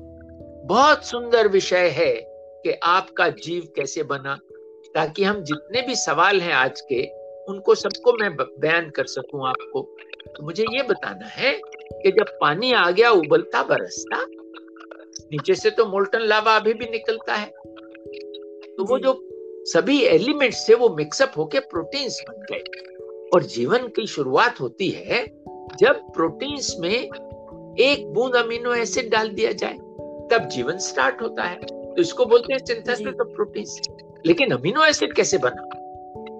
[0.66, 2.14] बहुत सुंदर विषय है।
[2.64, 4.40] कि आपका जीव कैसे बना
[4.96, 7.04] ताकि हम जितने भी सवाल हैं आज के
[7.52, 9.82] उनको सबको मैं बयान कर सकूँ आपको।
[10.28, 11.52] तो मुझे ये बताना है
[11.94, 14.26] कि जब पानी आ गया उबलता बरसता
[15.32, 17.54] नीचे से तो मोल्टन लावा अभी भी निकलता है।
[18.78, 19.20] तो वो जो
[19.66, 22.64] सभी एलिमेंट्स थे वो मिक्सअप होके प्रोटीन्स बन गए।
[23.36, 25.26] और जीवन की शुरुआत होती है
[25.80, 27.10] जब प्रोटीन्स में
[27.80, 29.74] एक बूंद अमीनो एसिड डाल दिया जाए
[30.32, 33.82] तब जीवन स्टार्ट होता है। तो इसको बोलते हैं सिंथेसिस ऑफ़ प्रोटीन्स
[34.26, 35.70] लेकिन अमीनो एसिड कैसे बना?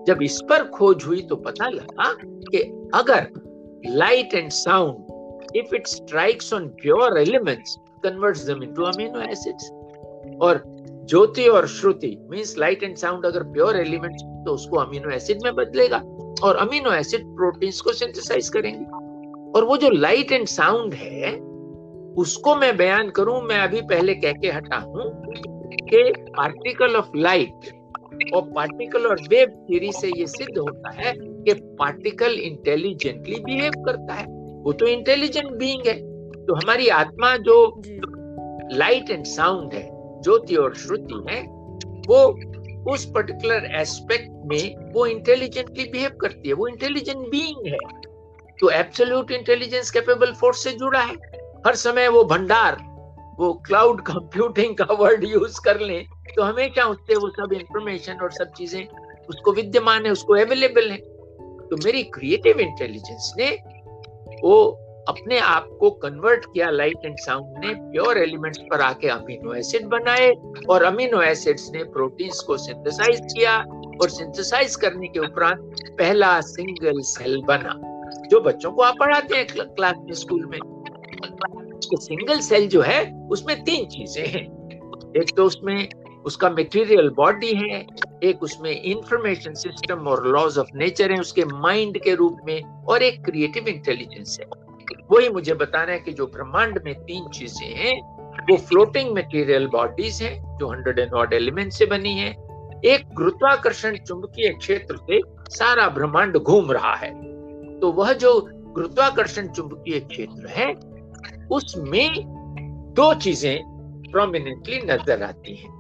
[0.08, 3.28] जब इस पर खोज हुई तो पता लगा कि अगर
[3.84, 4.94] light and sound,
[5.56, 7.72] if it strikes on pure elements,
[8.06, 9.64] converts them into amino acids.
[10.42, 10.64] और
[11.06, 15.56] ज्योति और श्रुति मीन्स लाइट एंड साउंड अगर प्योर एलिमेंट तो उसको अमीनो एसिड में
[15.56, 15.98] बदलेगा।
[16.44, 18.86] और अमीनो एसिड प्रोटीन्स को सिंथेसाइज करेंगे।
[19.52, 21.53] और वो जो लाइट एंड साउंड है
[22.18, 25.34] उसको मैं बयान करूँ मैं अभी पहले कह के हटा हूँ
[25.90, 31.54] कि पार्टिकल ऑफ़ लाइट और पार्टिकल और वेव थ्योरी से ये सिद्ध होता है कि
[31.54, 34.26] पार्टिकल इंटेलिजेंटली बिहेव करता है।
[34.64, 35.96] वो तो इंटेलिजेंट बीइंग है।
[36.46, 37.82] तो हमारी आत्मा जो
[38.74, 39.90] लाइट एंड साउंड है
[40.22, 41.42] ज्योति और श्रुति है
[42.08, 42.24] वो
[42.94, 48.02] उस पर्टिकुलर एस्पेक्ट में वो इंटेलिजेंटली बिहेव करती है। वो इंटेलिजेंट बीइंग है।
[48.60, 52.78] तो एब्सोल्यूट इंटेलिजेंस कैपेबल फोर्स से जुड़ा है। हर समय वो भंडार,
[53.40, 56.00] वो क्लाउड कंप्यूटिंग का वर्ड यूज़ कर ले
[56.36, 58.86] तो हमेशा उससे वो सब इंफॉर्मेशन और सब चीज़ें,
[59.30, 63.50] उसको विद्यमान है, उसको अवेलेबल है। तो मेरी क्रिएटिव इंटेलिजेंस ने
[64.44, 64.56] वो
[65.10, 69.86] अपने आप को कन्वर्ट किया लाइट एंड साउंड ने प्योर एलिमेंट्स पर आके अमीनो एसिड
[69.88, 70.32] बनाए
[70.70, 73.58] और अमीनो एसिड्स ने प्रोटीन्स को सिंथेसाइज किया
[74.02, 77.80] और सिंथेसाइज करने के उपरांत पहला सिंगल सेल बना,
[78.30, 80.60] जो बच्चों को आप पढ़ाते हैं क्लास में स्कूल में।
[81.98, 84.44] सिंगल सेल जो है, उसमें तीन चीज़ें हैं।
[85.18, 85.90] एक तो उसमें
[86.26, 87.88] उसका मटेरियल बॉडी है,
[88.24, 93.04] एक उसमें इंफॉर्मेशन सिस्टम और लॉज ऑफ़ नेचर है उसके माइंड के रूप में, और
[93.04, 94.48] एक क्रिएटिव इंटेलिजेंस है।
[95.12, 98.02] वही मुझे बताना है कि जो ब्रह्मांड में तीन चीज़ें हैं,
[98.52, 102.30] वो फ्लोटिंग मटेरियल बॉडीज हैं, जो हंड्रेड एंड ऑड एलिमेंट से बनी है।
[102.86, 107.12] एक गुरुत्वाकर्षण चुंबकीय क्षेत्र से सारा ब्रह्मांड घूम रहा है।
[107.80, 110.93] तो वह जो गुरुत्वाकर्षण चुंबकीय क्षेत्र है
[111.54, 112.10] उसमें
[112.94, 113.58] दो चीज़ें
[114.12, 115.72] प्रोमिनेंटली नज़र आती हैं।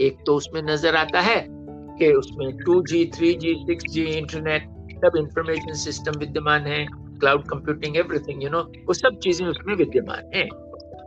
[0.00, 4.68] एक तो उसमें नज़र आता है कि उसमें 2G, 3G, 6G इंटरनेट
[5.04, 10.30] सब इंफॉर्मेशन सिस्टम विद्यमान है cloud computing everything you know वो सब चीज़ें उसमें विद्यमान
[10.34, 10.48] है।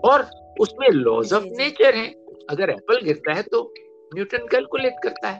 [0.05, 0.27] और
[0.59, 2.07] उसमें लॉज ऑफ़ नेचर है।
[2.49, 3.73] अगर एप्पल गिरता है तो
[4.15, 5.39] न्यूटन कैलकुलेट करता है।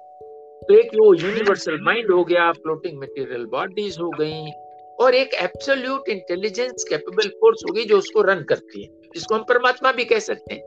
[0.62, 4.44] तो एक वो यूनिवर्सल माइंड हो गया फ्लोटिंग मटेरियल बॉडीज हो गई
[5.04, 9.92] और एक एब्सोल्यूट इंटेलिजेंस कैपेबल फोर्स होगी जो उसको रन करती है। जिसको हम परमात्मा
[9.92, 10.62] भी कह सकते हैं।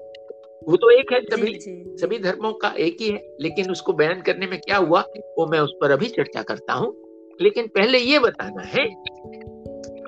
[0.68, 1.58] वो तो एक है सभी
[2.00, 5.00] सभी धर्मों का एक ही है लेकिन उसको बयान करने में क्या हुआ
[5.38, 6.94] वो मैं उस पर अभी चर्चा करता हूँ।
[7.42, 8.88] लेकिन पहले ये बताना है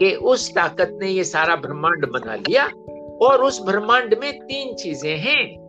[0.01, 2.67] कि उस ताकत ने ये सारा ब्रह्मांड बना लिया
[3.27, 5.69] और उस ब्रह्मांड में तीन चीज़ें हैं।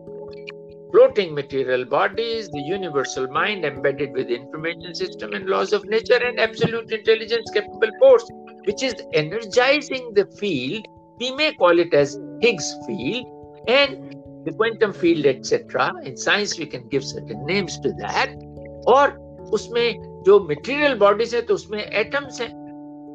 [0.94, 6.40] floating material bodies, the universal mind embedded with information system and laws of nature, and
[6.46, 8.24] absolute intelligence capable force,
[8.65, 10.85] which is energizing the field.
[11.19, 13.25] We may call it as Higgs field
[13.67, 15.91] and the quantum field, etc.
[16.03, 18.35] In science, we can give certain names to that.
[18.87, 19.17] और
[19.53, 22.51] उसमें जो material bodies है तो उसमें atoms हैं.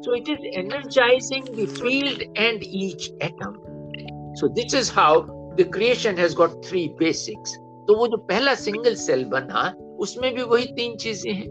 [0.03, 3.59] So it is energizing the field and each atom.
[4.35, 7.57] So this is how the creation has got three basics.
[7.87, 11.47] तो वो जो पहला सिंगल सेल बना उसमें भी वही तीन चीजें हैं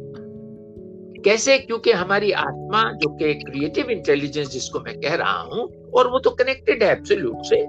[1.26, 1.58] कैसे?
[1.58, 6.30] क्योंकि हमारी आत्मा, जो कि क्रिएटिव इंटेलिजेंस जिसको मैं कह रहा हूँ, और वो तो
[6.30, 7.66] कनेक्टेड है एब्सोल्यूट से।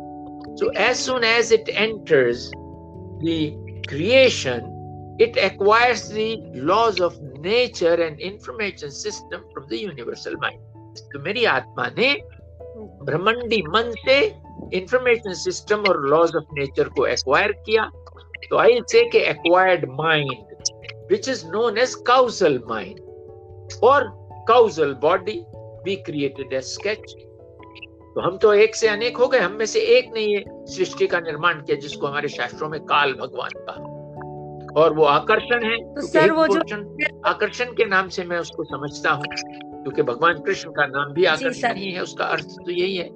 [0.57, 2.51] So as soon as it enters
[3.25, 4.73] the creation
[5.21, 6.25] it acquires the
[6.71, 7.14] laws of
[7.45, 10.59] nature and information system from the universal mind.
[11.12, 12.09] तो मेरी आत्मा ने
[13.05, 14.19] ब्रह्मंडी मन से
[14.75, 17.88] इंफॉर्मेशन सिस्टम और लॉज ऑफ़ नेचर को एक्वायर किया।
[18.51, 20.31] तो आई से कि acquired mind
[21.11, 23.01] which is known as causal mind
[23.83, 27.14] और causal body be created as sketch
[28.14, 31.07] तो हम तो एक से अनेक हो गए हम में से एक ने ये सृष्टि
[31.07, 33.96] का निर्माण किया जिसको हमारे शास्त्रों में काल भगवान का
[34.81, 36.59] और वो आकर्षण है तो सर वो जो
[37.26, 39.24] आकर्षण के नाम से मैं उसको समझता हूँ
[39.83, 43.07] क्योंकि भगवान कृष्ण का नाम भी आकर्षण ही है उसका अर्थ तो यही है।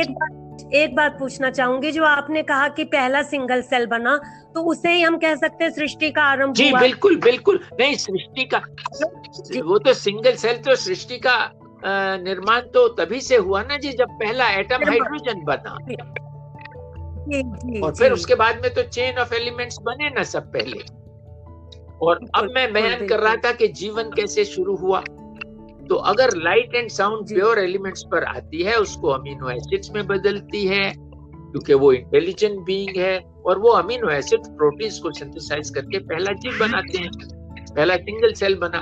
[0.00, 0.41] एक बात
[0.74, 4.16] एक बात पूछना चाहूँगी जो आपने कहा कि पहला सिंगल सेल बना
[4.54, 8.44] तो उसे ही हम कह सकते हैं सृष्टि का आरंभ जी बिल्कुल बिल्कुल। नहीं सृष्टि
[8.44, 8.58] का
[9.64, 11.36] वो तो सिंगल सेल तो सृष्टि का
[12.18, 17.94] निर्माण तो तभी से हुआ ना जी जब पहला एटम हाइड्रोजन बना। जी, जी, और
[17.94, 20.78] फिर उसके बाद में तो चेन ऑफ़ एलिमेंट्स बने ना सब पहले।
[22.02, 25.02] और अब मैं बयान कर रहा था कि जीवन कैसे शुरू हुआ।
[25.92, 30.64] तो अगर light and sound pure elements पर आती है उसको अमीनो एसिड्स में बदलती
[30.66, 36.32] है क्योंकि वो इंटेलिजेंट बीइंग है और वो अमीनो एसिड प्रोटीन्स को सिंथेसाइज करके पहला
[36.32, 37.10] जीव बनाते हैं
[37.76, 38.80] पहला सिंगल सेल बना।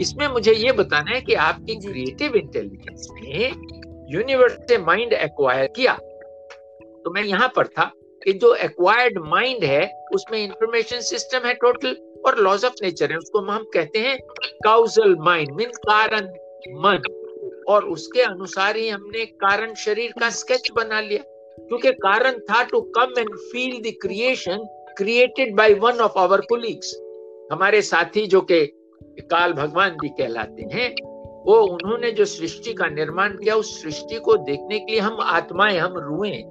[0.00, 3.46] इसमें मुझे ये बताना है कि आपकी क्रिएटिव इंटेलिजेंस ने
[4.16, 7.90] यूनिवर्स से माइंड एक्वायर किया। तो मैं यहाँ पर था
[8.22, 13.18] कि जो एक्वायर्ड माइंड है उसमें इंफॉर्मेशन सिस्टम है टोटल और लॉज ऑफ़ नेचर है
[13.18, 14.18] उसको हम कहते हैं
[14.64, 16.30] काउजल माइंड मीन कारण।
[16.74, 17.02] मन
[17.68, 21.22] और उसके अनुसार ही हमने कारण शरीर का स्केच बना लिया।
[21.58, 24.58] क्योंकि कारण था to come and feel the creation
[24.98, 27.00] created by one of our colleagues
[27.52, 28.66] हमारे साथी जो के
[29.20, 30.94] काल भगवान भी कहलाते हैं,
[31.46, 35.78] वो उन्होंने जो सृष्टि का निर्माण किया, उस सृष्टि को देखने के लिए हम आत्माएँ,
[35.78, 36.44] हम रुए।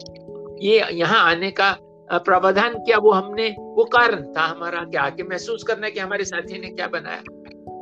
[0.62, 1.77] ये यहाँ आने का
[2.12, 6.60] प्रावधान किया, वो हमने, वो कारण था हमारा कि आके महसूस करना कि हमारे साथी
[6.60, 7.19] ने क्या बनाया।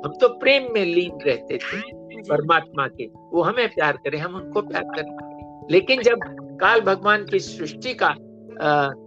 [0.06, 4.62] हम तो प्रेम में लीन रहते थे। परमात्मा के, वो हमें प्यार करे, हम उनको
[4.62, 6.20] प्यार करें। लेकिन जब
[6.62, 8.14] काल भगवान की सृष्टि का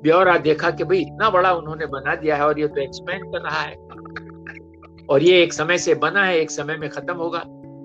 [0.03, 3.41] ब्यौरा देखा कि भाई इतना बड़ा उन्होंने बना दिया है और ये तो एक्सपेंड कर
[3.41, 3.75] रहा है,
[5.07, 7.39] और ये एक समय से बना है, एक समय में खत्म होगा।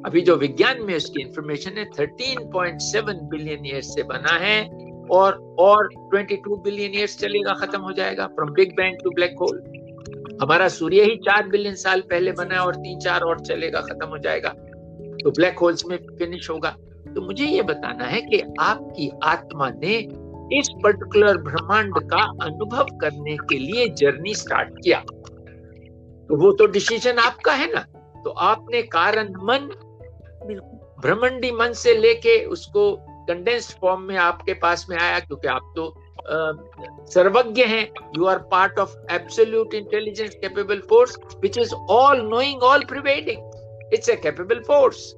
[0.05, 4.63] अभी जो विज्ञान में उसकी इंफॉर्मेशन है 13.7 बिलियन ईयर से बना है,
[5.11, 9.63] और और 22 बिलियन ईयर्स चलेगा, खत्म हो जाएगा from big bang to black hole
[10.41, 14.07] हमारा सूर्य ही चार बिलियन साल पहले बना है और तीन चार और चलेगा, खत्म
[14.07, 14.53] हो जाएगा।
[15.23, 16.75] तो ब्लैक होल्स में फिनिश होगा
[17.15, 19.95] तो मुझे ये बताना है कि आपकी आत्मा ने
[20.59, 24.99] इस पर्टिकुलर ब्रह्मांड का अनुभव करने के लिए जर्नी स्टार्ट किया।
[26.29, 27.79] तो वो तो डिसीज़न आपका है ना?
[28.23, 29.69] तो आपने कारण मन
[31.01, 32.91] ब्रह्मंडी मन से लेके उसको
[33.29, 35.93] कंडेंस्ड फॉर्म में आपके पास में आया क्योंकि आप तो
[37.13, 42.83] सर्वज्ञ हैं। You are part of absolute intelligence capable force which is all knowing all
[42.85, 43.51] pervading
[43.93, 45.11] it's a capable force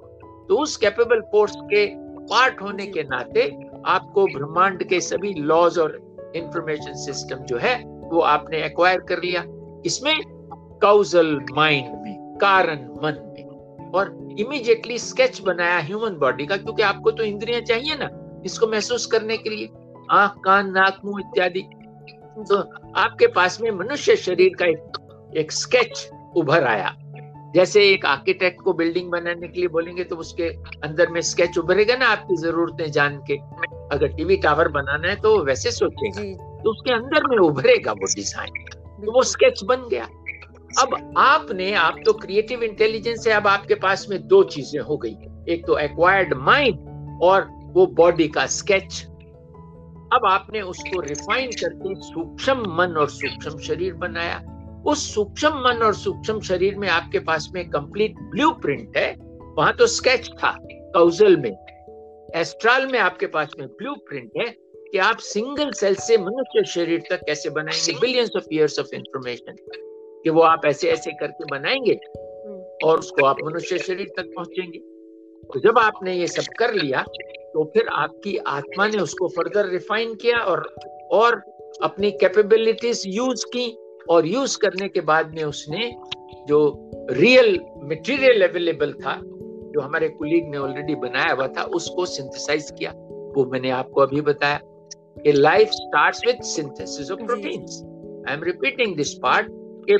[0.49, 1.85] तो उस कैपेबल फोर्स के
[2.29, 3.47] पार्ट होने के नाते
[3.85, 5.99] आपको ब्रह्मांड के सभी लॉज और
[6.35, 7.75] इंफॉर्मेशन सिस्टम जो है
[8.11, 9.43] वो आपने एक्वायर कर लिया।
[9.85, 10.15] इसमें
[10.81, 14.09] काउजल माइंड में कारण मन में और
[14.39, 18.09] इमीडिएटली स्केच बनाया ह्यूमन बॉडी का क्योंकि आपको तो इंद्रियाँ चाहिए ना
[18.45, 19.69] इसको महसूस करने के लिए।
[20.11, 21.61] आँख कान नाक मुँह इत्यादि।
[22.41, 22.57] तो
[22.95, 26.95] आपके पास में मनुष्य शरीर का एक, एक स्केच उभर आया।
[27.55, 30.47] जैसे एक आर्किटेक्ट को बिल्डिंग बनाने के लिए बोलेंगे तो उसके
[30.83, 33.37] अंदर में स्केच उभरेगा ना आपकी जरूरतें जान के।
[33.95, 36.21] अगर टीवी टावर बनाना है तो वैसे सोचेगा
[36.63, 38.63] तो उसके अंदर में उभरेगा वो डिज़ाइन
[38.97, 40.07] तो वो स्केच बन गया।
[40.79, 45.15] अब आपने आप तो क्रिएटिव इंटेलिजेंस है अब आपके पास में दो चीज़ें हो गई।
[45.53, 49.01] एक तो एक्वायर्ड माइंड और वो बॉडी का स्केच
[50.13, 54.37] अब आपने उसको रिफाइन करके सूक्ष्म मन और सूक्ष्म शरीर बनाया।
[54.87, 59.15] उस सूक्ष्म मन और सूक्ष्म शरीर में आपके पास में कंप्लीट ब्लूप्रिंट है
[59.57, 61.51] वहाँ तो स्केच था काउजल में।
[62.35, 64.45] एस्ट्रल में आपके पास में ब्लूप्रिंट है
[64.91, 67.99] कि आप सिंगल सेल से मनुष्य शरीर तक कैसे बनाएँगे?
[67.99, 69.55] Billions of years of information
[70.23, 74.79] कि वो आप ऐसे ऐसे करके बनाएँगे हम्म। और उसको आप मनुष्य शरीर तक पहुँचेंगे।
[75.43, 77.01] तो जब आपने ये सब कर लिया
[77.53, 80.63] तो फिर आपकी आत्मा ने उसको फर्दर रिफाइन किया और
[81.11, 81.41] और
[81.83, 83.65] अपनी कैपेबिलिटीज यूज़ की।
[84.09, 85.91] और यूज़ करने के बाद में उसने
[86.47, 86.59] जो
[87.11, 92.91] रियल मटेरियल अवेलेबल था जो हमारे कुलीग ने ऑलरेडी बनाया हुआ था उसको सिंथेसाइज किया।
[93.35, 94.59] वो मैंने आपको अभी बताया
[95.23, 97.81] कि life starts with synthesis of proteins
[98.29, 99.47] I am repeating this part
[99.89, 99.97] कि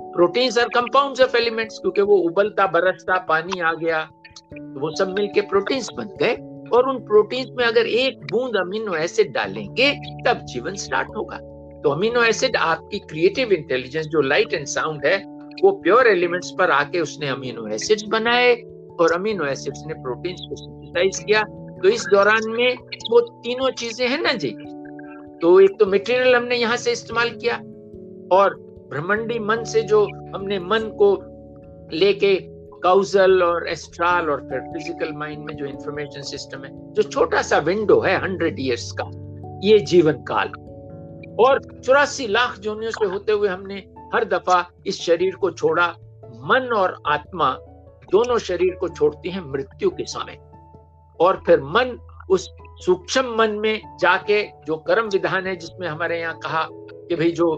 [0.00, 4.04] proteins are compounds of elements क्योंकि वो उबलता बरसता पानी आ गया
[4.52, 6.34] तो वो सब मिलके प्रोटीन्स बन गए।
[6.76, 9.90] और उन प्रोटीन्स में अगर एक बूंद अमीनो एसिड डालेंगे
[10.26, 11.38] तब जीवन स्टार्ट होगा।
[11.84, 15.16] तो अमीनो एसिड आपकी क्रिएटिव इंटेलिजेंस जो लाइट एंड साउंड है,
[15.62, 18.54] वो प्योर एलिमेंट्स पर आके उसने अमीनो एसिड्स बनाए
[19.00, 21.42] और अमीनो एसिड्स ने प्रोटीन्स को सिंथेसाइज किया।
[21.82, 22.76] तो इस दौरान में
[23.10, 24.50] वो तीनों चीज़ें हैं ना जी।
[25.42, 27.56] तो एक तो मटेरियल हमने यहाँ से इस्तेमाल किया
[28.36, 28.56] और
[28.90, 31.12] ब्रह्मंडी मन से जो हमने मन को
[31.92, 32.34] लेके
[32.82, 37.58] काउजल और एस्ट्रल और फिर फ़िज़िकल माइंड में जो इंफॉर्मेशन सिस्टम है, जो छोटा सा
[37.58, 39.10] विंडो है हंड्रेड इयर्स का,
[39.64, 40.52] ये जीवन काल।
[41.40, 43.74] और चौरासी लाख जोनियों से होते हुए हमने
[44.14, 45.86] हर दफ़ा इस शरीर को छोड़ा।
[46.46, 47.50] मन और आत्मा
[48.10, 50.38] दोनों शरीर को छोड़ती हैं मृत्यु के समय।
[51.20, 51.98] और फिर मन
[52.30, 57.30] उस सूक्ष्म मन में जाके जो कर्म विधान है जिसमें हमारे यहाँ कहा कि भाई
[57.30, 57.48] जो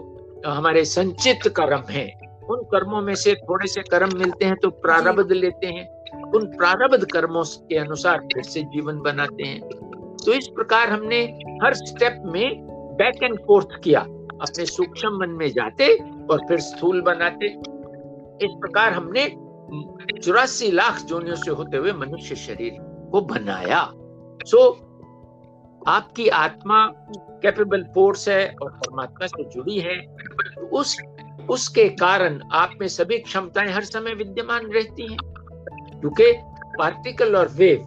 [0.47, 2.05] हमारे संचित कर्म है
[2.49, 5.85] उन कर्मों में से थोड़े से कर्म मिलते हैं तो प्रारब्ध लेते हैं।
[6.33, 9.59] उन प्रारब्ध कर्मों के अनुसार फिर से जीवन बनाते हैं।
[10.25, 11.21] तो इस प्रकार हमने
[11.63, 12.66] हर स्टेप में
[12.97, 13.99] बैक एंड फोर्थ किया।
[14.41, 15.97] अपने सूक्ष्म मन में जाते
[16.31, 17.45] और फिर स्थूल बनाते।
[18.45, 19.29] इस प्रकार हमने
[20.19, 22.71] चौरासी लाख जोनियों से होते हुए मनुष्य शरीर
[23.11, 23.91] को बनाया।
[24.45, 24.87] सो so,
[25.87, 26.87] आपकी आत्मा
[27.41, 30.17] कैपेबल फोर्स है और परमात्मा से जुड़ी है।
[30.73, 31.01] उस
[31.49, 35.17] उसके कारण आप में सभी क्षमताएँ हर समय विद्यमान रहती हैं।
[35.99, 36.31] क्योंकि
[36.79, 37.83] पार्टिकल और वेव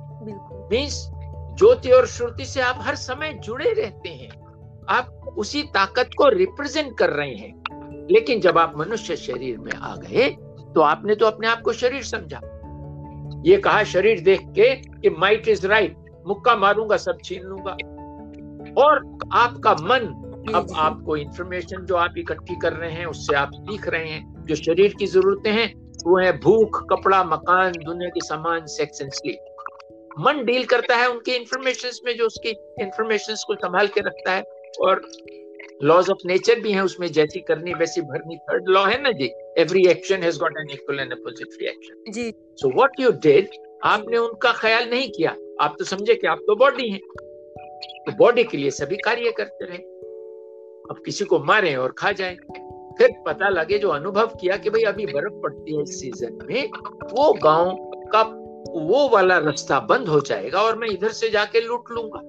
[0.73, 1.11] मीन्स
[1.59, 4.50] ज्योति और श्रुति से आप हर समय जुड़े रहते हैं।
[4.91, 9.95] आप उसी ताकत को रिप्रेजेंट कर रहे हैं। लेकिन जब आप मनुष्य शरीर में आ
[9.97, 10.29] गए
[10.75, 12.41] तो आपने तो अपने आप को शरीर समझा।
[13.47, 17.73] ये कहा शरीर देख के कि माइट इज़ राइट मुक्का मारूँगा, सब छीन लूँगा।
[18.83, 18.97] और
[19.33, 24.09] आपका मन, अब आपको इंफॉर्मेशन जो आप इकट्ठी कर रहे हैं, उससे आप सीख रहे
[24.09, 25.75] हैं, जो शरीर की जरूरतें हैं,
[26.07, 29.47] वो है भूख, कपड़ा, मकान, दुनिया के सामान सेक्स एंड स्लीप
[30.21, 32.51] मन डील करता है उनके इंफॉर्मेशन में, जो उसकी
[32.81, 34.43] इंफॉर्मेशन को संभाल के रखता है।
[34.81, 35.09] और
[35.83, 39.31] लॉज ऑफ़ नेचर भी है उसमें जैसी करनी वैसी भरनी। थर्ड लॉ है ना जी
[39.59, 43.49] every action has got an equal and opposite reaction ji. So what you did
[43.85, 47.01] आपने उनका ख्याल नहीं किया। आप तो समझे कि आप तो बॉडी हैं।
[48.07, 49.79] तो बॉडी के लिए सभी कार्य करते रहे।
[50.91, 52.37] अब किसी को मारे और खा जाए।
[52.99, 56.71] फिर पता लगे जो अनुभव किया कि भाई अभी बर्फ़ पड़ती है इस सीज़न में
[57.13, 58.23] वो गाँव का
[58.81, 62.21] वो वाला रास्ता बंद हो जाएगा और मैं इधर से जाके लूट लूँगा।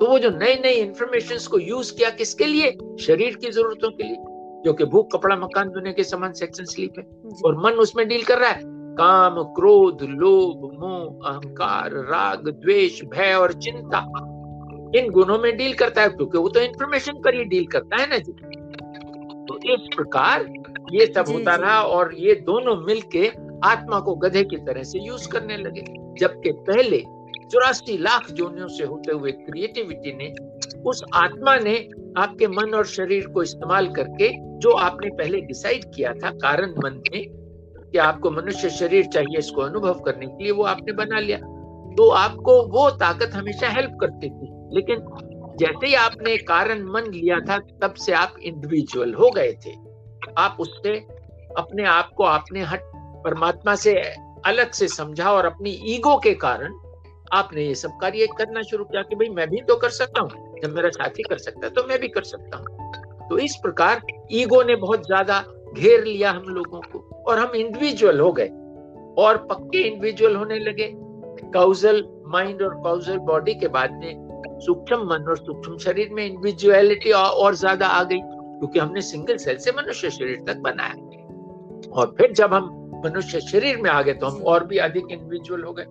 [0.00, 2.70] तो वो जो नए नए इंफॉर्मेशन को यूज़ किया किसके लिए?
[3.00, 4.16] शरीर की जरूरतों के लिए
[4.64, 7.04] जो कि भूख कपड़ा मकान दुनिया के समान सेक्शन स्लीप है।
[7.44, 8.62] और मन उसमें डील कर रहा है।
[8.94, 13.98] काम क्रोध लोभ मोह अहंकार राग द्वेष भय और चिंता
[14.98, 18.06] इन गुणों में डील करता है क्योंकि वो तो इंफॉर्मेशन पर ही डील करता है
[18.10, 18.32] ना जी।
[19.44, 20.52] तो इस प्रकार
[20.92, 23.30] ये सब होता रहा और ये दोनों मिलके
[23.64, 25.84] आत्मा को गधे की तरह से यूज़ करने लगे।
[26.20, 27.04] जबकि पहले
[27.52, 30.34] चौरासी लाख जोनियों से होते हुए क्रिएटिविटी ने
[30.80, 31.88] उस आत्मा ने
[32.18, 37.02] आपके मन और शरीर को इस्तेमाल करके जो आपने पहले डिसाइड किया था कारण मन
[37.12, 37.44] में,
[37.92, 41.38] कि आपको मनुष्य शरीर चाहिए इसको अनुभव करने के लिए वो आपने बना लिया।
[41.96, 45.04] तो आपको वो ताकत हमेशा हेल्प करती थी। लेकिन
[45.58, 49.72] जैसे ही आपने कारण मन लिया था, तब से आप इंडिविजुअल हो गए थे।
[50.38, 50.98] आप उससे
[51.58, 52.80] अपने आप को आपने हट
[53.24, 53.94] परमात्मा से
[54.46, 56.72] अलग से समझा और अपनी ईगो के कारण
[57.34, 60.60] आपने ये सब कार्य करना शुरू किया कि भाई मैं भी तो कर सकता हूँ
[60.62, 64.02] जब मेरा साथी कर सकता है तो मैं भी कर सकता हूँ। तो इस प्रकार
[64.32, 68.48] ईगो ने बहुत ज़्यादा घेर लिया हम लोगों को और हम इंडिविजुअल हो गए
[69.18, 70.90] और पक्के इंडिविजुअल होने लगे।
[71.52, 77.10] काउजल माइंड और काउजल बॉडी के बाद में सूक्ष्म मन और सूक्ष्म शरीर में इंडिविजुअलिटी
[77.12, 82.32] और ज़्यादा आ गई क्योंकि हमने सिंगल सेल से मनुष्य शरीर तक बनाया। और फिर
[82.32, 82.70] जब हम
[83.04, 85.84] मनुष्य शरीर में आ गए तो हम और भी अधिक इंडिविजुअल हो गए।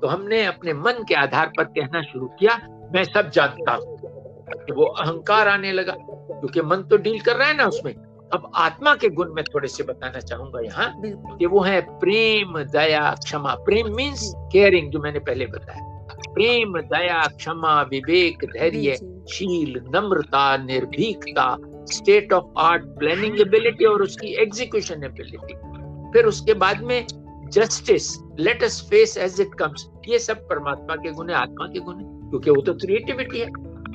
[0.00, 2.56] तो हमने अपने मन के आधार पर कहना शुरू किया
[2.94, 3.96] मैं सब जानता हूँ।
[4.66, 7.92] तो वो अहंकार आने लगा क्योंकि मन तो डील कर रहा है ना उसमें।
[8.34, 10.92] अब आत्मा के गुण में थोड़े से बताना चाहूँगा यहाँ
[11.38, 15.82] कि वो है प्रेम दया क्षमा। प्रेम मीन्स केयरिंग जो मैंने पहले बताया।
[16.34, 18.96] प्रेम दया क्षमा विवेक धैर्य
[19.32, 21.56] शील नम्रता निर्भीकता
[21.92, 25.54] state of art planning ability और उसकी एग्जीक्यूशन एबिलिटी
[26.12, 27.00] फिर उसके बाद में
[27.48, 31.78] justice let us face as it comes ये सब परमात्मा के गुण है, आत्मा के
[31.80, 33.46] गुण है, क्योंकि वो तो क्रिएटिविटी है।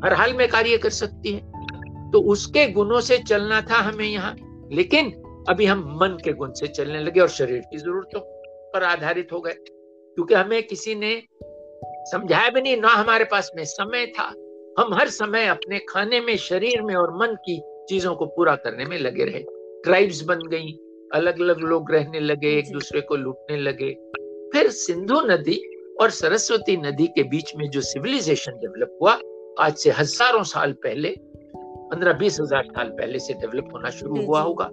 [0.05, 1.51] हर हाल में कार्य कर सकती है।
[2.11, 4.35] तो उसके गुणों से चलना था हमें यहाँ।
[4.71, 5.11] लेकिन
[5.49, 8.19] अभी हम मन के गुण से चलने लगे और शरीर की जरूरतों
[8.71, 9.55] पर आधारित हो गए।
[10.15, 11.23] क्योंकि हमें किसी ने
[11.83, 14.23] समझाया भी नहीं, ना हमारे पास में समय था।
[14.79, 18.85] हम हर समय अपने खाने में, शरीर में और मन की चीज़ों को पूरा करने
[18.85, 19.43] में लगे रहे।
[19.81, 23.93] ट्राइब्स बन गई। अलग अलग लोग रहने लगे एक दूसरे को लूटने लगे।
[24.53, 25.62] फिर सिंधु नदी
[26.01, 29.20] और सरस्वती नदी के बीच में जो सिविलाइजेशन डेवलप हुआ
[29.59, 31.16] आज से हज़ारों साल पहले
[31.91, 34.66] पंद्रह बीस हज़ार साल पहले से डेवलप होना शुरू हुआ होगा।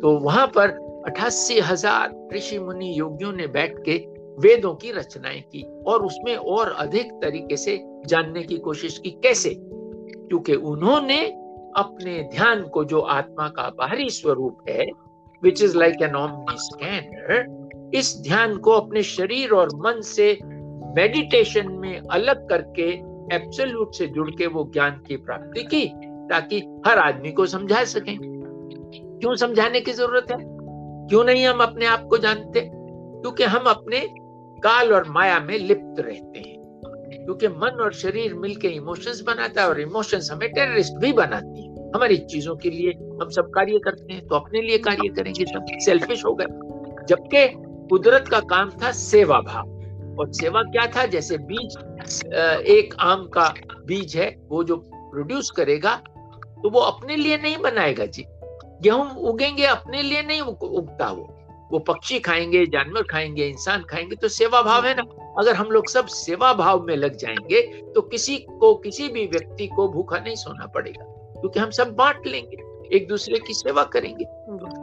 [0.00, 0.70] तो वहाँ पर
[1.06, 3.96] अठासी हज़ार ऋषि मुनि योगियों ने बैठ के
[4.38, 9.54] वेदों की रचनाएँ की और उसमें और अधिक तरीके से जानने की कोशिश की। कैसे?
[9.58, 11.20] क्योंकि उन्होंने
[11.76, 14.86] अपने ध्यान को जो आत्मा का बाहरी स्वरूप है
[15.42, 17.62] which is like an omni scanner
[17.94, 20.38] इस ध्यान को अपने शरीर और मन से
[20.96, 26.98] मेडिटेशन में अलग करके एब्सोल्यूट से जुड़ के वो ज्ञान की प्राप्ति की, ताकि हर
[26.98, 28.18] आदमी को समझा सकें।
[29.20, 30.38] क्यों समझाने की ज़रूरत है?
[31.08, 32.60] क्यों नहीं हम अपने आप को जानते?
[32.74, 34.00] क्योंकि हम अपने
[34.58, 36.80] काल और माया में लिप्त रहते हैं।
[37.24, 41.61] क्योंकि मन और शरीर मिलके इमोशंस बनाता है और इमोशंस हमें टेररिस्ट भी बनाती है।
[41.94, 45.66] हमारी चीज़ों के लिए, हम सब कार्य करते हैं तो अपने लिए कार्य करेंगे सब
[45.84, 46.46] सेल्फिश हो गए
[47.08, 47.46] जबकि
[47.88, 49.70] कुदरत का काम था सेवा भाव।
[50.12, 51.04] और सेवा क्या था?
[51.06, 51.76] जैसे बीज
[52.68, 53.52] एक आम का
[53.86, 55.94] बीज है, वो जो प्रोड्यूस करेगा
[56.62, 58.24] तो वो अपने लिए नहीं बनाएगा जी।
[58.82, 61.28] गेहूँ उगेंगे, अपने लिए नहीं उगता वो।
[61.72, 65.02] वो पक्षी खाएँगे, जानवर खाएँगे, इंसान खाएँगे तो सेवा भाव है ना।
[65.38, 67.60] अगर हम लोग सब सेवा भाव में लग जाएँगे
[67.94, 71.04] तो किसी को, किसी भी व्यक्ति को भूखा नहीं सोना पड़ेगा।
[71.42, 72.56] क्योंकि हम सब बांट लेंगे
[72.96, 74.24] एक दूसरे की सेवा करेंगे।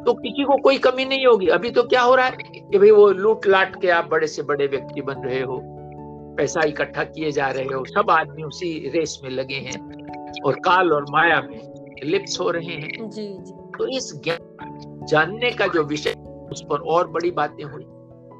[0.06, 2.92] तो किसी को कोई कमी नहीं होगी। अभी तो क्या हो रहा है कि भाई
[2.92, 5.60] वो लूट लाट के आप बड़े से बड़े व्यक्ति बन रहे हो
[6.38, 10.94] पैसा इकट्ठा किए जा रहे हो सब आदमी उसी रेस में लगे हैं और काल
[10.94, 11.60] और माया में
[12.04, 16.14] लिप्स हो रहे हैं। जी जी। तो इस ज्ञान जानने का जो विषय
[16.52, 17.84] उस पर और बड़ी बातें हुई।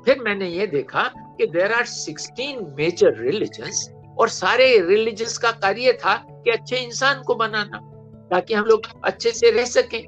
[0.06, 1.04] फिर मैंने ये देखा
[1.38, 3.90] कि there are sixteen major religions
[4.20, 7.82] और सारे रिलीजन्स का कार्य था कि अच्छे इंसान को बनाना।
[8.32, 10.04] ताकि हम लोग अच्छे से रह सकें।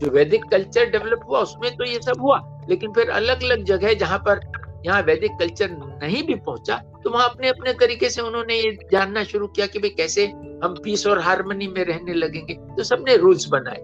[0.00, 2.38] जो वैदिक कल्चर डेवलप हुआ उसमें तो ये सब हुआ
[2.68, 4.40] लेकिन फिर अलग अलग जगह जहाँ पर
[4.86, 5.70] यहाँ वैदिक कल्चर
[6.02, 9.78] नहीं भी पहुँचा तो वहाँ अपने अपने तरीके से उन्होंने ये जानना शुरू किया कि
[9.78, 10.26] भाई कैसे
[10.64, 13.80] हम पीस और हारमोनी में रहने लगेंगे। तो सबने रूल्स बनाए।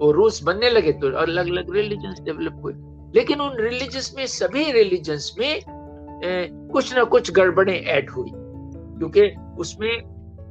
[0.00, 2.72] वो रूल्स बनने लगे तो अलग अलग रिलीजन डेवलप हुए।
[3.14, 9.22] लेकिन उन रिलीजन्स में सभी रिलीजन्स में ए, कुछ ना कुछ गड़बड़े ऐड हुई क्योंकि
[9.58, 10.02] उसमें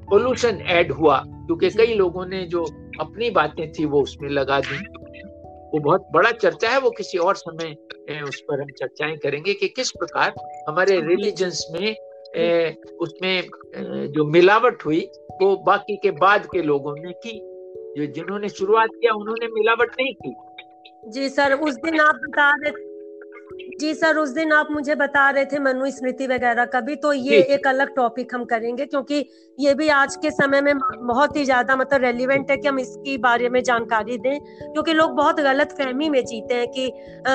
[0.10, 1.18] पोल्यूशन ऐड हुआ।
[1.52, 2.64] क्योंकि कई लोगों ने जो
[3.00, 4.78] अपनी बातें थी वो उसमें लगा दी।
[5.74, 7.76] वो बहुत बड़ा चर्चा है वो किसी और समय
[8.24, 10.34] उस पर हम चर्चाएँ करेंगे कि किस प्रकार
[10.70, 11.96] हमारे रिलीजन्स में
[12.36, 13.44] ए, उसमें
[14.08, 15.00] जो मिलावट हुई
[15.42, 17.38] वो बाकी के बाद के लोगों ने की।
[17.98, 20.36] जो जिन्होंने शुरुआत किया उन्होंने मिलावट नहीं की।
[21.10, 22.72] जी सर उस दिन आप बता रहे
[23.82, 27.14] जी सर उस दिन आप मुझे बता रहे थे मनु स्मृति वगैरह का भी तो
[27.14, 29.26] ये एक अलग टॉपिक हम करेंगे क्योंकि
[29.58, 33.18] ये भी आज के समय में बहुत ही ज़्यादा मतलब रेलिवेंट है कि हम इसकी
[33.18, 36.88] बारे में जानकारी दें क्योंकि लोग बहुत गलत फहमी में जीते हैं कि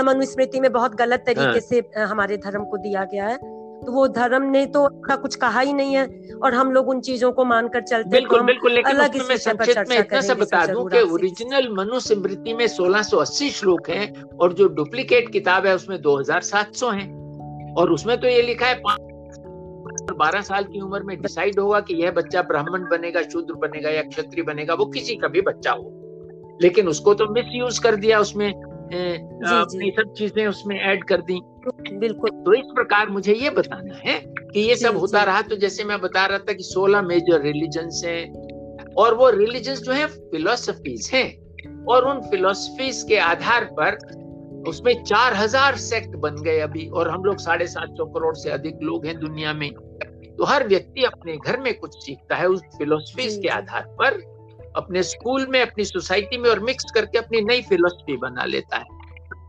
[0.05, 3.56] मनुस्मृति में बहुत गलत तरीके हाँ। से हमारे धर्म को दिया गया है
[3.87, 6.07] तो वो धर्म ने तो का कुछ कहा ही नहीं है
[6.43, 9.89] और हम लोग उन चीज़ों को मानकर चलते बिल्कुल, तो बिल्कुल, लेकिन अलग मैं संक्षिप्त
[9.89, 15.29] में इतना सा बता दूँ कि ओरिजिनल मनुस्मृति में 1680 श्लोक हैं और जो डुप्लीकेट
[15.33, 18.81] किताब है उसमें 2700 हैं। और उसमें तो ये लिखा है
[20.15, 24.03] बारह साल की उम्र में डिसाइड होगा कि यह बच्चा ब्राह्मण बनेगा शूद्र बनेगा या
[24.03, 28.21] क्षत्रिय बनेगा वो किसी का भी बच्चा हो। लेकिन उसको तो मिस यूज़ कर दिया
[28.21, 34.01] उसमें अपनी सब चीज़ें उसमें ऐड कर दी। बिल्कुल। तो इस प्रकार मुझे ये बताना
[34.05, 34.19] है
[34.53, 38.03] कि ये सब होता रहा तो जैसे मैं बता रहा था कि सोलह मेजर रिलीजन्स
[38.05, 41.27] हैं और वो रिलीजन्स जो है फिलोसफीज हैं
[41.87, 43.99] और उन फिलोसफीज के आधार पर
[44.69, 48.51] उसमें चार हज़ार सेक्ट बन गए अभी और हम लोग साढ़े सात सौ करोड़ से
[48.51, 49.71] अधिक लोग हैं दुनिया में।
[50.39, 54.21] तो हर व्यक्ति अपने घर में कुछ सीखता है उस फिलोसफीज के आधार पर
[54.77, 58.95] अपने स्कूल में अपनी सोसाइटी में और मिक्स करके अपनी नई फिलोसफी बना लेता है।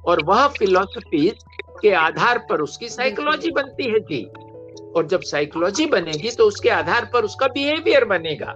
[0.05, 1.35] और वह फिलोसफीज
[1.81, 4.21] के आधार पर उसकी साइकोलॉजी बनती है जी।
[4.95, 8.53] और जब साइकोलॉजी बनेगी तो उसके आधार पर उसका बिहेवियर बनेगा।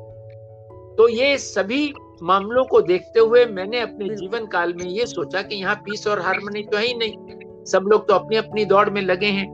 [0.98, 1.94] तो ये सभी
[2.24, 6.22] मामलों को देखते हुए मैंने अपने जीवन काल में ये सोचा कि यहाँ पीस और
[6.22, 9.48] हारमोनी तो है ही नहीं। सब लोग तो अपनी अपनी दौड़ में लगे हैं।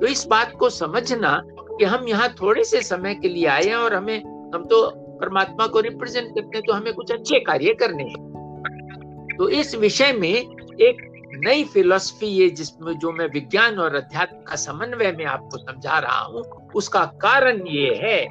[0.00, 3.76] तो इस बात को समझना कि हम यहाँ थोड़े से समय के लिए आए हैं
[3.76, 4.18] और हमें
[4.54, 4.82] हम तो
[5.20, 10.12] परमात्मा को रिप्रेजेंट करते हैं तो हमें कुछ अच्छे कार्य करने हैं। तो इस विषय
[10.12, 15.58] में एक नई फिलोसफी ये जिसमें जो मैं विज्ञान और अध्यात्म का समन्वय में आपको
[15.58, 16.42] समझा रहा हूँ,
[16.74, 18.28] उसका कारण ये है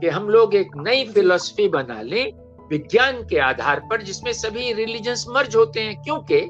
[0.00, 2.32] कि हम लोग एक नई फिलोसफी बना लें
[2.70, 6.48] विज्ञान के आधार पर, जिसमें सभी रिलीजन्स मर्ज होते हैं। क्योंकि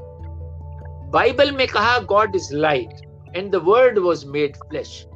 [1.11, 5.07] बाइबल में कहा, God is light and the word was made flesh.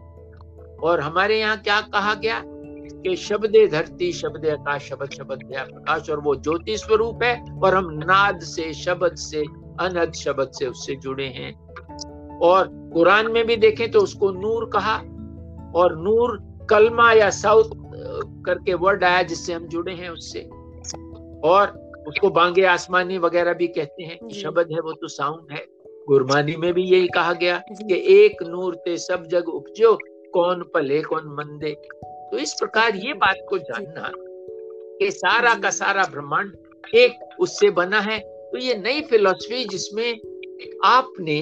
[0.82, 6.20] और हमारे यहाँ क्या कहा गया कि शब्द धरती, शब्द आकाश, शब्द शब्द प्रकाश और
[6.20, 9.44] वो ज्योति स्वरूप है, और हम नाद से, शब्द से
[9.80, 11.52] अनहद शब्द से उससे जुड़े हैं।
[12.38, 14.96] और कुरान में भी देखें तो उसको नूर कहा
[15.74, 16.38] और नूर
[16.70, 17.70] कलमा या साउथ
[18.46, 20.40] करके वर्ड आया जिससे हम जुड़े हैं उससे।
[21.48, 21.78] और
[22.08, 25.64] उसको बांगे आसमानी वगैरह भी कहते हैं शब्द है वो तो साउंड है।
[26.08, 29.94] गुरमानी में भी यही कहा गया कि एक नूर ते सब जग उपजो
[30.34, 31.72] कौन पले कौन मंदे।
[32.30, 34.10] तो इस प्रकार ये बात को जानना
[34.98, 36.52] कि सारा का सारा ब्रह्मांड
[36.94, 38.18] एक उससे बना है
[38.52, 40.20] तो ये नई फिलोसफी जिसमें
[40.84, 41.38] आपने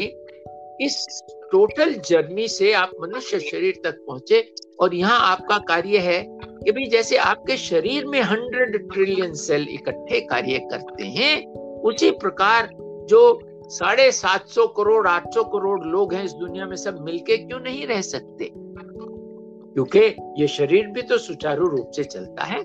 [0.80, 6.22] इस टोटल जर्नी से आप मनुष्य शरीर तक पहुँचे और यहाँ आपका कार्य है
[6.64, 11.46] कि भाई जैसे आपके शरीर में हंड्रेड ट्रिलियन सेल इकट्ठे कार्य करते हैं,
[11.82, 12.68] उसी प्रकार
[13.08, 13.40] जो
[13.70, 17.60] साढ़े सात सौ करोड़, आठ सौ करोड़ लोग हैं इस दुनिया में सब मिलके क्यों
[17.60, 18.50] नहीं रह सकते?
[18.54, 19.98] क्योंकि
[20.42, 22.60] ये शरीर भी तो सुचारू रूप से चलता है,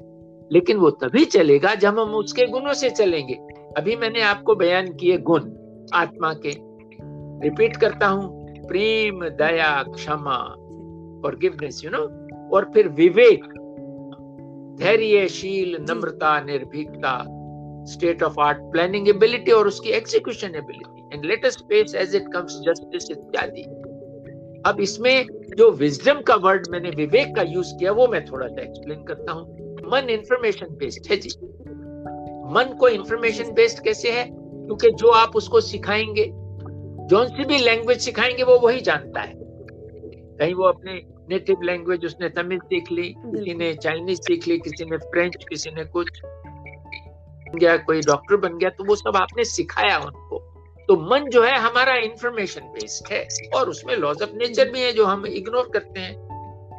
[0.52, 3.34] लेकिन वो तभी चलेगा जब हम उसके गुणों से चलेंगे।
[3.78, 5.50] अभी मैंने आपको बयान किए गुण
[5.94, 6.52] आत्मा के।
[7.44, 10.36] रिपीट करता हूँ प्रेम दया क्षमा
[11.26, 12.02] और गिवनेस यू नो
[12.56, 13.44] और फिर विवेक
[14.80, 17.16] धैर्यशील नम्रता निर्भीकता
[17.86, 22.60] state of art planning ability और उसकी execution ability and latest face as it comes
[22.66, 23.64] justice इत्यादि।
[24.70, 28.62] अब इसमें जो विजडम का वर्ड मैंने विवेक का यूज़ किया वो मैं थोड़ा सा
[28.62, 29.44] एक्सप्लेन करता हूँ।
[29.92, 31.30] मन इंफॉर्मेशन बेस्ड है जी।
[32.54, 34.24] मन को इंफॉर्मेशन बेस्ड कैसे है?
[34.32, 36.32] क्योंकि जो आप उसको सिखाएँगे
[37.04, 39.34] जो सी भी लैंग्वेज सिखाएँगे वो वही जानता है।
[40.40, 44.86] कहीं वो अपने नेटिव लैंग्वेज उसने तमिल सीख ली किसी ने चाइनीज़ सीख ली किसी
[44.86, 49.44] ने फ्रेंच किसी ने कुछ। बन गया कोई डॉक्टर बन गया तो वो सब आपने
[49.44, 50.40] सिखाया उनको।
[50.88, 54.92] तो मन जो है हमारा इंफॉर्मेशन बेस्ड है और उसमें लॉज ऑफ़ नेचर भी है
[54.92, 56.16] जो हम इग्नोर करते हैं।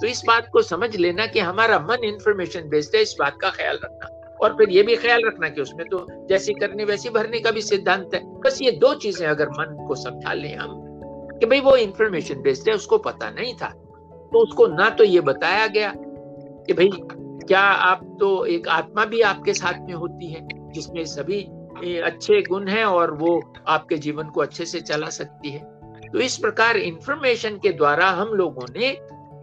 [0.00, 3.50] तो इस बात को समझ लेना कि हमारा मन इंफॉर्मेशन बेस्ड है इस बात का
[3.50, 4.13] ख्याल रखना।
[4.44, 7.62] और फिर ये भी ख्याल रखना कि उसमें तो जैसी करनी वैसी भरने का भी
[7.62, 10.80] सिद्धांत है। बस ये दो चीज़ें अगर मन को समझा लें हम,
[11.40, 13.68] कि भाई वो इंफॉर्मेशन बेस्ड है, उसको पता नहीं था
[14.32, 16.90] तो उसको ना तो ये बताया गया कि भाई
[17.46, 21.40] क्या आप तो एक आत्मा भी आपके साथ में होती है, जिसमें सभी
[22.00, 25.58] अच्छे गुण हैं और वो आपके जीवन को अच्छे से चला सकती है।
[26.04, 28.86] तो इस प्रकार इंफॉर्मेशन के द्वारा हम लोगों ने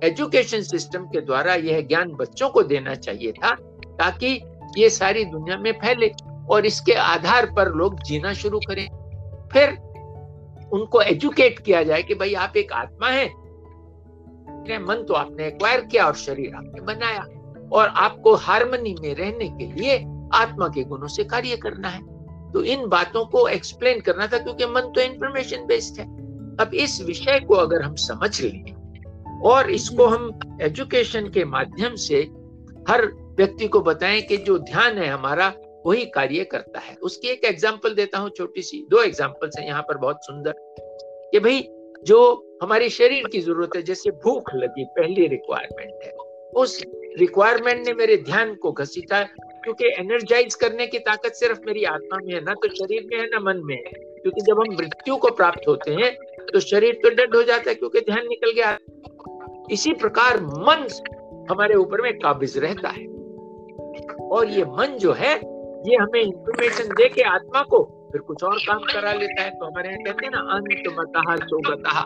[0.04, 3.54] एजुकेशन सिस्टम के द्वारा यह ज्ञान बच्चों को देना चाहिए था,
[3.96, 4.36] ताकि
[4.78, 6.12] ये सारी दुनिया में फैले
[6.50, 8.88] और इसके आधार पर लोग जीना शुरू करें।
[9.54, 9.70] फिर
[10.74, 13.42] उनको एजुकेट किया जाए कि भाई आप एक आत्मा है।
[14.82, 17.26] मन तो आपने एक्वायर किया और शरीर आपने बनाया।
[17.72, 19.98] और आपको हारमोनी में रहने के लिए
[20.34, 22.02] आत्मा के गुणों से कार्य करना है।
[22.52, 26.06] तो इन बातों को एक्सप्लेन करना था क्योंकि मन तो इंफॉर्मेशन बेस्ड है।
[26.58, 32.18] अब इस विषय को अगर हम समझ लें और इसको हम एजुकेशन के माध्यम से
[32.90, 33.06] हर
[33.42, 35.54] व्यक्ति को बताएँ कि जो ध्यान है हमारा,
[35.86, 39.82] वही कार्य करता है। उसकी एक एग्ज़ाम्पल देता हूँ छोटी सी, दो एग्जाम्पल्स हैं, यहाँ
[39.82, 40.54] पर बहुत सुंदर।
[41.32, 41.68] कि भाई,
[42.04, 42.20] जो
[42.64, 46.12] हमारे शरीर की ज़रूरत है, जैसे भूख लगी, पहली रिक्वायरमेंट है।
[46.56, 46.84] उस
[47.20, 49.24] रिक्वायरमेंट ने मेरे ध्यान को घसीटा,
[49.64, 53.26] क्योंकि एनर्जाइज करने की ताकत सिर्फ़ मेरी आत्मा में है, ना तो शरीर में है,
[53.26, 56.14] ना मन में है। क्योंकि जब हम मृत्यु को प्राप्त होते हैं
[56.54, 58.78] तो शरीर तो डेड हो जाता है, क्योंकि ध्यान निकल गया।
[59.72, 60.88] इसी प्रकार मन
[61.52, 63.21] हमारे ऊपर में काबिज रहता है।
[64.32, 65.34] और ये मन जो है,
[65.86, 69.66] ये हमें इंफॉर्मेशन दे के आत्मा को फिर कुछ और काम करा लेता है। तो
[69.66, 72.02] हमारे यहाँ कहते हैं ना, अंत मतः सोगतः।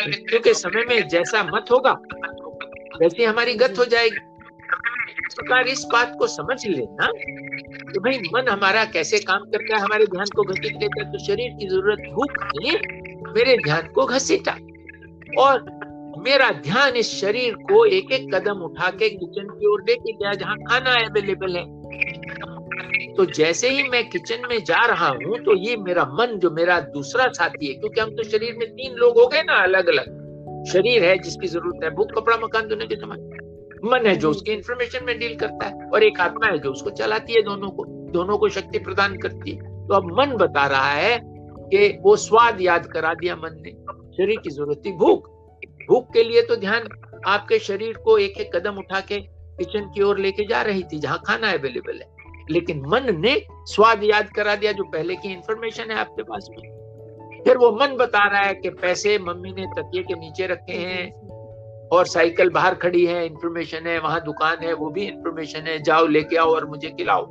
[0.00, 1.92] मृत्यु के समय में जैसा मत होगा,
[3.00, 4.30] वैसे हमारी गत हो जाएगी।
[5.36, 7.06] प्रकार इस बात को समझ लेना
[7.92, 11.18] तो भाई मन हमारा कैसे काम करता है, हमारे ध्यान को घसीट लेता है तो
[11.18, 12.72] शरीर की ज़रूरत भूख ने
[13.32, 14.52] मेरे ध्यान को घसीटा।
[15.38, 15.60] और
[16.18, 20.32] मेरा ध्यान इस शरीर को एक एक कदम उठा के किचन की ओर लेके गया
[20.34, 21.64] जहाँ खाना अवेलेबल है।
[23.14, 26.78] तो जैसे ही मैं किचन में जा रहा हूँ तो ये मेरा मन जो मेरा
[26.94, 30.22] दूसरा साथी है, क्योंकि हम तो शरीर में तीन लोग हो गए ना अलग अलग
[30.72, 33.30] शरीर है जिसकी ज़रूरत है, भूख, कपड़ा, मकान दोनों के समान
[33.84, 36.90] मन है जो उसके इंफॉर्मेशन में डील करता है, और एक आत्मा है जो उसको
[36.92, 40.92] चलाती है दोनों को दोनों को शक्ति प्रदान करती है। तो अब मन बता रहा
[40.92, 43.70] है कि वो स्वाद याद करा दिया मन ने।
[44.16, 45.30] शरीर की ज़रूरत थी भूख।
[45.88, 46.88] भूख के लिए तो ध्यान
[47.26, 49.20] आपके शरीर को एक एक कदम उठा के
[49.58, 52.14] किचन की ओर लेके जा रही थी, जहाँ खाना अवेलेबल है।
[52.50, 56.74] लेकिन मन ने स्वाद याद करा दिया जो पहले की इंफॉर्मेशन है आपके पास में।
[57.44, 61.12] फिर वो मन बता रहा है कि पैसे मम्मी ने तकिए के नीचे रखे हैं
[61.88, 66.06] और साइकिल बाहर खड़ी है इंफॉर्मेशन है, वहाँ दुकान है, वो भी इंफॉर्मेशन है, जाओ,
[66.06, 67.26] लेके आओ और मुझे खिलाओ।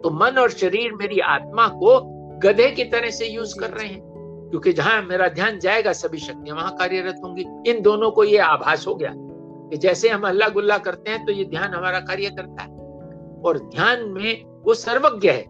[0.00, 2.00] तो मन और शरीर मेरी आत्मा को
[2.38, 4.09] गधे की तरह से यूज़ कर रहे हैं।
[4.50, 8.86] क्योंकि जहाँ मेरा ध्यान जाएगा सभी शक्तियाँ वहाँ कार्यरत होंगी। इन दोनों को ये आभास
[8.86, 12.62] हो गया कि जैसे हम अल्लाह गुल्ला करते हैं तो ये ध्यान हमारा कार्य करता
[12.62, 12.68] है।
[13.40, 15.44] और ध्यान में वो सर्वज्ञ है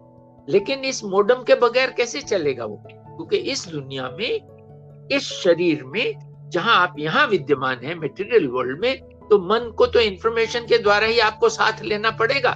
[0.47, 2.75] लेकिन इस मोडम के बगैर कैसे चलेगा वो?
[2.87, 9.01] क्योंकि इस दुनिया में इस शरीर में जहाँ आप यहाँ विद्यमान है मेटेरियल वर्ल्ड में
[9.29, 12.51] तो मन को तो इंफॉर्मेशन के द्वारा ही आपको साथ लेना पड़ेगा।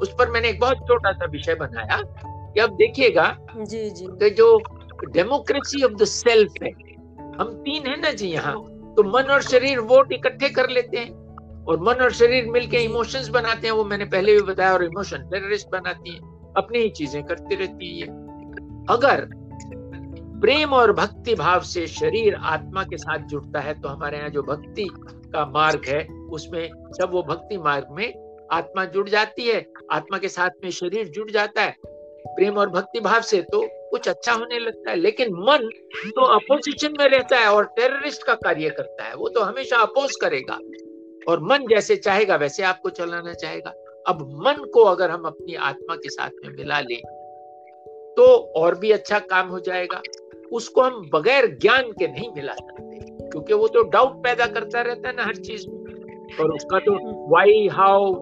[0.00, 3.26] उस पर मैंने एक बहुत छोटा सा विषय बनाया कि अब देखिएगा
[3.58, 4.58] जी जी। कि जो
[5.06, 6.70] डेमोक्रेसी ऑफ़ द सेल्फ है।
[7.38, 8.54] हम तीन है ना जी यहाँ
[8.96, 13.28] तो मन और शरीर वोट इकट्ठे कर लेते हैं और मन और शरीर मिलके इमोशंस
[13.28, 16.20] बनाते हैं, वो मैंने पहले भी बताया और इमोशन टेररिस्ट बनाती है,
[16.56, 18.06] अपनी ही चीज़ें करती रहती है।
[18.90, 19.26] अगर
[20.40, 24.42] प्रेम और भक्ति भाव से शरीर आत्मा के साथ जुड़ता है तो हमारे यहाँ जो
[24.42, 26.68] भक्ति का मार्ग है, उसमें
[26.98, 31.30] जब वो भक्ति मार्ग में आत्मा जुड़ जाती है, आत्मा के साथ में शरीर जुड़
[31.30, 31.74] जाता है,
[32.26, 33.60] प्रेम और भक्ति भाव से तो
[33.90, 35.68] कुछ अच्छा होने लगता है लेकिन मन
[36.08, 40.16] तो अपोजिशन में रहता है और टेररिस्ट का कार्य करता है वो तो हमेशा अपोज
[40.20, 40.58] करेगा।
[41.28, 43.72] और मन जैसे चाहेगा वैसे आपको चलाना चाहेगा।
[44.06, 47.00] अब मन को अगर हम अपनी आत्मा के साथ में मिला लें
[48.16, 48.26] तो
[48.56, 50.00] और भी अच्छा काम हो जाएगा।
[50.52, 55.08] उसको हम बगैर ज्ञान के नहीं मिला सकते क्योंकि वो तो डाउट पैदा करता रहता
[55.08, 55.76] है ना हर चीज़ में।
[56.40, 56.94] और उसका तो
[57.30, 58.12] वाई हाउ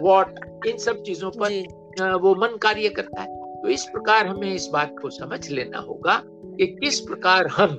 [0.00, 4.68] वॉट इन सब चीज़ों पर वो मन कार्य करता है। तो इस प्रकार हमें इस
[4.72, 7.74] बात को समझ लेना होगा कि किस प्रकार हम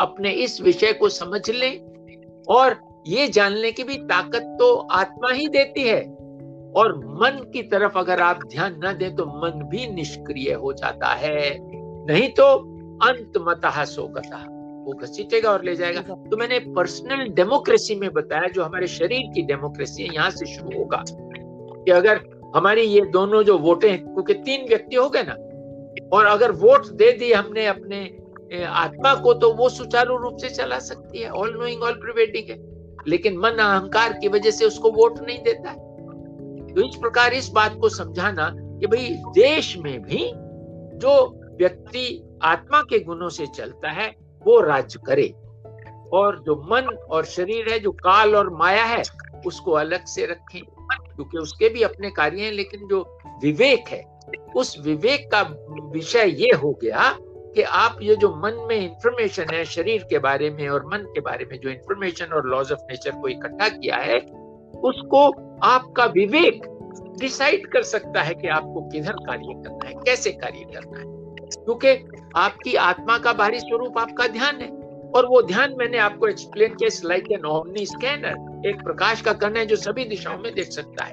[0.00, 2.76] अपने इस विषय को समझ लें और
[3.06, 6.00] ये जानने की भी ताकत तो आत्मा ही देती है।
[6.72, 11.12] और मन की तरफ़ अगर आप ध्यान न दें तो मन भी निष्क्रिय हो जाता
[11.14, 11.56] है।
[12.06, 12.44] नहीं तो
[13.02, 14.44] अंत मतः सोगता
[14.86, 19.42] वो घसीटेगा और ले जाएगा। तो मैंने पर्सनल डेमोक्रेसी में बताया जो हमारे शरीर की
[19.42, 22.20] डेमोक्रेसी है यहाँ से शुरू होगा कि अगर
[22.56, 25.34] हमारी ये दोनों जो वोटे हैं, क्योंकि तीन व्यक्ति हो गए ना,
[26.16, 28.18] और अगर वोट दे दी हमने अपने
[28.64, 32.58] आत्मा को तो वो सुचारू रूप से चला सकती है ऑल नोइंग ऑल प्रिवेडिंग है।
[33.08, 35.76] लेकिन मन अहंकार की वजह से उसको वोट नहीं देता है।
[36.74, 40.32] तो इस प्रकार इस बात को समझाना कि भाई, देश में भी
[40.98, 44.14] जो व्यक्ति आत्मा के गुणों से चलता है,
[44.46, 45.34] वो राज्य करे।
[46.12, 49.02] और जो मन और शरीर है, जो काल और माया है,
[49.46, 50.60] उसको अलग से रखें।
[50.94, 54.04] क्योंकि उसके भी अपने कार्य हैं, लेकिन जो विवेक है,
[54.56, 55.42] उस विवेक का
[55.92, 57.18] विषय ये हो गया
[57.54, 61.20] कि आप ये जो मन में इंफॉर्मेशन है, शरीर के बारे में और मन के
[61.20, 64.18] बारे में जो इंफॉर्मेशन और लॉज ऑफ़ नेचर को इकट्ठा किया है,
[64.82, 66.62] उसको आपका विवेक
[67.20, 71.04] डिसाइड कर सकता है कि आपको किधर कार्य करना है, कैसे कार्य करना है।
[71.64, 74.68] क्योंकि आपकी आत्मा का बाहरी स्वरूप आपका ध्यान है,
[75.16, 79.56] और वो ध्यान मैंने आपको एक्सप्लेन किया लाइक एन ओमनी स्कैनर एक प्रकाश का कर्ण
[79.56, 81.12] है जो सभी दिशाओं में देख सकता है।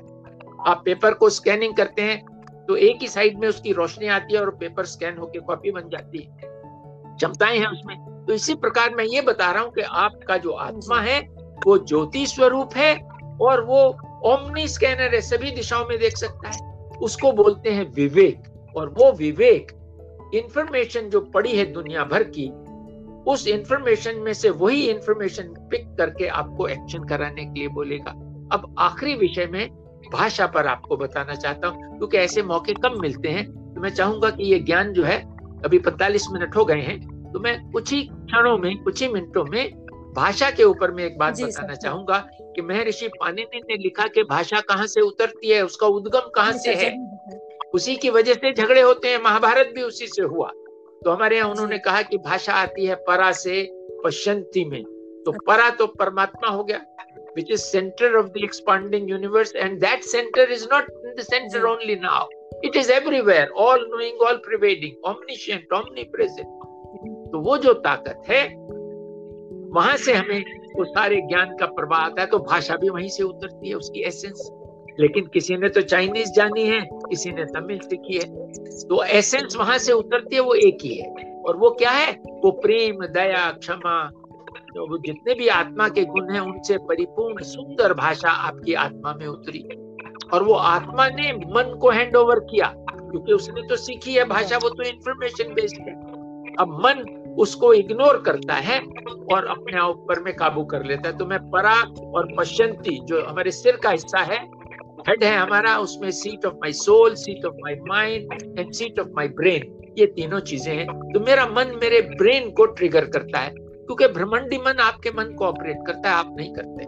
[0.67, 2.25] आप पेपर को स्कैनिंग करते हैं
[2.67, 5.89] तो एक ही साइड में उसकी रोशनी आती है और पेपर स्कैन होकर कॉपी बन
[5.89, 6.37] जाती है।
[7.15, 7.97] क्षमताएँ हैं उसमें।
[8.27, 11.19] तो इसी प्रकार मैं ये बता रहा हूँ कि आपका जो आत्मा है,
[11.67, 12.95] वो ज्योति स्वरूप है
[13.41, 13.81] और वो
[14.25, 19.11] ओमनी स्कैनर है, सभी दिशाओं में देख सकता है। उसको बोलते हैं विवेक और वो
[19.11, 19.71] विवेक
[20.35, 22.51] इंफॉर्मेशन जो पड़ी है दुनिया भर की
[23.28, 28.11] उस इंफॉर्मेशन में से वही इंफॉर्मेशन पिक करके आपको एक्शन कराने के लिए बोलेगा।
[28.53, 29.70] अब आखिरी विषय में
[30.11, 34.30] भाषा पर आपको बताना चाहता हूँ क्योंकि ऐसे मौके कम मिलते हैं। तो मैं चाहूँगा
[34.30, 35.20] कि ये ज्ञान जो है
[35.65, 36.99] अभी 45 मिनट हो गए हैं
[37.34, 39.72] तो मैं कुछ ही क्षणों में कुछ ही मिनटों में
[40.15, 44.59] भाषा के ऊपर में एक बात बताना चाहूँगा कि महर्षि पाणिनि ने लिखा कि भाषा
[44.59, 46.89] कहाँ से उतरती है उसका उद्गम कहाँ से है?
[47.74, 50.51] उसी की वजह से झगड़े होते हैं महाभारत भी उसी से हुआ।
[51.05, 53.63] तो हमारे यहाँ उन्होंने कहा कि भाषा आती है परा से
[54.05, 56.81] पश्चंती में। तो अच्छा। परा तो परमात्मा हो गया
[57.35, 61.65] which is centre of the expanding universe and that centre is not in the centre
[61.65, 62.27] only now
[62.65, 66.47] it is everywhere all knowing all pervading omniscient omni present
[67.31, 68.43] तो वो जो ताकत है
[69.73, 70.43] वहाँ से हमें
[70.75, 74.03] वो सारे ज्ञान का प्रवाह आता है तो भाषा भी वहीं से उतरती है उसकी
[74.03, 74.49] एसेंस
[74.99, 78.51] लेकिन किसी ने तो चाइनीज़ जानी है, किसी ने तमिल सीखी है।
[78.87, 82.11] तो एसेंस वहाँ से उतरती है, वो एक ही है। और वो क्या है?
[82.11, 84.11] वो प्रेम, दया, क्षमा
[84.69, 89.27] तो वो जितने भी आत्मा के गुण हैं, उनसे परिपूर्ण, सुंदर भाषा आपकी आत्मा में
[89.27, 89.63] उतरी।
[90.33, 94.57] और वो आत्मा ने मन को हैंड ओवर किया, क्योंकि उसने तो सीखी है भाषा,
[94.57, 95.93] वो तो इंफॉर्मेशन बेस्ड है।
[96.59, 98.79] अब मन उसको इग्नोर करता है
[99.33, 103.51] और अपने ऊपर में काबू कर लेता है। तो मैं परा और पश्चंती जो हमारे
[103.51, 104.59] सिर का हिस्सा है
[105.07, 109.07] हेड है हमारा उसमें seat of my soul seat of my mind and seat of
[109.07, 113.49] my brain ये तीनों चीज़ें हैं। तो मेरा मन मेरे ब्रेन को ट्रिगर करता है।
[113.55, 116.85] क्योंकि भ्रमंडी मन आपके मन को ऑपरेट करता है आप नहीं करते।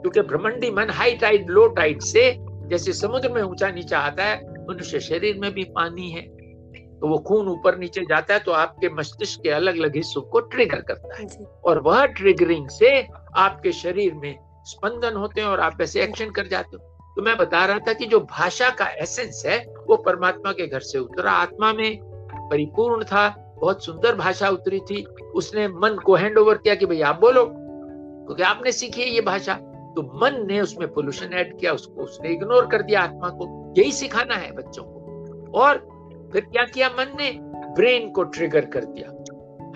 [0.00, 2.36] क्योंकि भ्रमंडी मन हाई टाइड लो टाइड से
[2.68, 6.22] जैसे समुद्र में ऊँचा नीचा आता है मनुष्य शरीर में भी पानी है।
[7.00, 10.40] तो वो खून ऊपर नीचे जाता है तो आपके मस्तिष्क के अलग अलग हिस्सों को
[10.40, 11.26] ट्रिगर करता है।
[11.64, 16.46] और वह ट्रिगरिंग से आपके शरीर में स्पंदन होते हैं और आप ऐसे एक्शन कर
[16.46, 19.58] जाते हो। तो मैं बता रहा था कि जो भाषा का एसेंस है
[19.88, 21.98] वो परमात्मा के घर से उतरा। आत्मा में
[22.50, 25.04] परिपूर्ण था बहुत सुंदर भाषा उतरी थी।
[25.34, 29.08] उसने मन को हैंड ओवर किया कि भाई आप बोलो क्योंकि तो आपने सीखी है
[29.08, 29.54] ये भाषा।
[29.96, 33.92] तो मन ने उसमें पोल्यूशन ऐड किया उसको उसने इग्नोर कर दिया आत्मा को। यही
[33.92, 35.76] सिखाना है बच्चों को। और
[36.32, 37.38] फिर क्या किया मन ने?
[37.74, 39.10] ब्रेन को ट्रिगर कर दिया।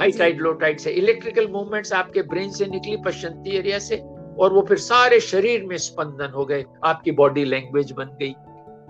[0.01, 3.97] हाई टाइड लो टाइड से। इलेक्ट्रिकल मूवमेंट्स आपके ब्रेन से निकली पश्चंती एरिया से।
[4.39, 8.33] और वो फिर सारे शरीर में स्पंदन हो गए, आपकी बॉडी लैंग्वेज बन गई।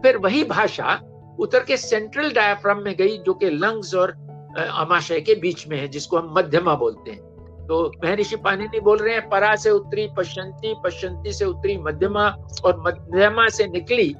[0.03, 1.01] फिर वही भाषा
[1.39, 4.11] उतर के सेंट्रल डायफ्राम में गई, जो कि लंग्स और
[4.59, 7.21] अमाशय के बीच में है, जिसको हम मध्यमा बोलते हैं।
[7.67, 12.29] तो महर्षि पाणिनि बोल रहे हैं, परा से उत्तरी पश्चंती पश्चंती से उत्तरी मध्यमा
[12.65, 14.15] और मध्यमा से निकली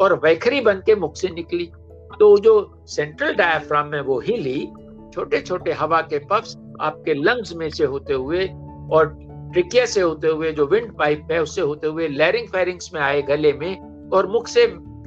[0.00, 1.70] और वैखरी बन के मुख से निकली।
[2.18, 2.54] तो जो
[2.86, 4.66] सेंट्रल डायफ्राम में वो हिली
[5.14, 8.46] छोटे छोटे हवा के पफ्स आपके लंग्स में से होते हुए
[8.92, 9.06] और
[9.52, 13.22] ट्रिकिया से होते हुए जो विंड पाइप है, उससे होते हुए लैरिंग फेरिंग्स में आए
[13.22, 13.76] गले में
[14.10, 14.66] और मुख से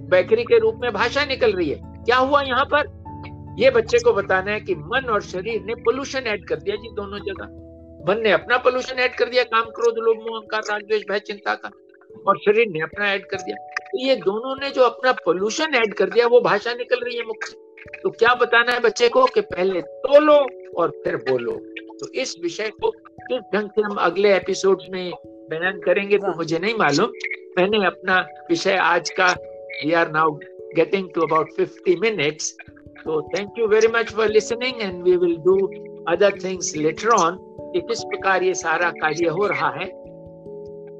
[0.10, 3.00] बैकरी के रूप में भाषा निकल रही है। क्या हुआ यहाँ पर?
[3.60, 6.90] ये बच्चे को बताना है कि मन और शरीर ने पोल्यूशन ऐड कर दिया जी
[6.94, 7.46] दोनों जगह।
[8.10, 10.80] मन ने अपना पोल्यूशन ऐड कर दिया, काम क्रोध, लोभ, मोह, अहंकार
[11.12, 11.72] भय, चिंता का।
[12.28, 15.94] और शरीर ने अपना ऐड कर दिया। तो ये दोनों ने जो अपना पोल्यूशन ऐड
[15.94, 17.70] कर दिया, वो भाषा निकल रही है मुख से।
[18.04, 21.52] तो क्या बताना है बच्चे को कि पहले तोलो और फिर बोलो।
[21.98, 22.92] तो इस विषय को
[23.32, 27.10] किस ढंग से हम अगले एपिसोड में बयान करेंगे तो मुझे नहीं मालूम।
[27.58, 29.28] मैंने अपना विषय आज का
[29.86, 30.32] we are now
[30.76, 32.58] getting to about 50 minutes
[33.06, 35.56] तो thank you very much for listening and we will do
[36.08, 37.38] other things later on
[37.74, 39.86] कि किस प्रकार ये सारा कार्य हो रहा है।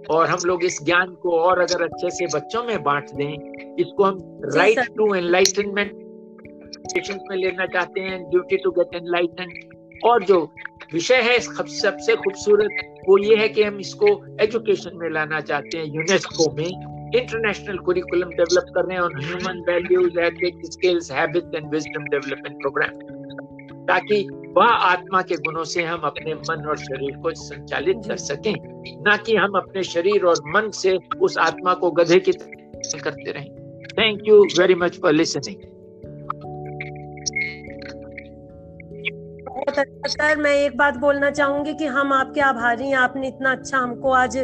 [0.10, 3.34] और हम लोग इस ज्ञान को और अगर अच्छे से बच्चों में बांट दें
[3.80, 5.92] इसको हम राइट टू एनलाइटनमेंट
[7.30, 9.70] में लेना चाहते हैं ड्यूटी टू गेट एनलाइटन
[10.04, 10.52] और जो
[10.94, 14.08] विषय है सबसे खूबसूरत। वो ये है कि हम इसको
[14.42, 16.66] एजुकेशन में लाना चाहते हैं यूनेस्को में।
[17.16, 22.92] इंटरनेशनल कुरिकुलम डेवलप कर रहे हैं human values ethics skills habits and wisdom development programme
[23.86, 24.28] ताकि
[24.58, 28.54] वह आत्मा के गुणों से हम अपने मन और शरीर को संचालित कर सकें।
[29.04, 33.50] ना कि हम अपने शरीर और मन से उस आत्मा को गधे की करते रहें।
[34.00, 35.58] Thank you very much for listening
[39.60, 40.36] sir.
[40.38, 44.38] मैं एक बात बोलना चाहूँगी कि हम आपके आभारी हैं। आपने इतना अच्छा हमको आज
[44.38, 44.44] आ,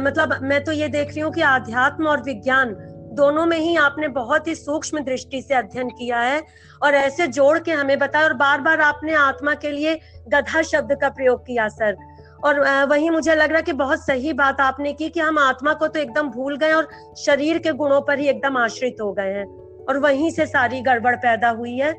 [0.00, 2.74] मतलब मैं तो ये देख रही हूँ कि आध्यात्म और विज्ञान
[3.14, 6.42] दोनों में ही आपने बहुत ही सूक्ष्म दृष्टि से अध्ययन किया है
[6.82, 9.94] और ऐसे जोड़ के हमें बताया और बार बार आपने आत्मा के लिए
[10.28, 11.96] गधा शब्द का प्रयोग किया सर।
[12.44, 15.86] और वही मुझे लग रहा कि बहुत सही बात आपने की कि हम आत्मा को
[15.86, 16.88] तो एकदम भूल गए और
[17.18, 19.46] शरीर के गुणों पर ही एकदम आश्रित हो गए हैं।
[19.88, 21.92] और वहीं से सारी गड़बड़ पैदा हुई है।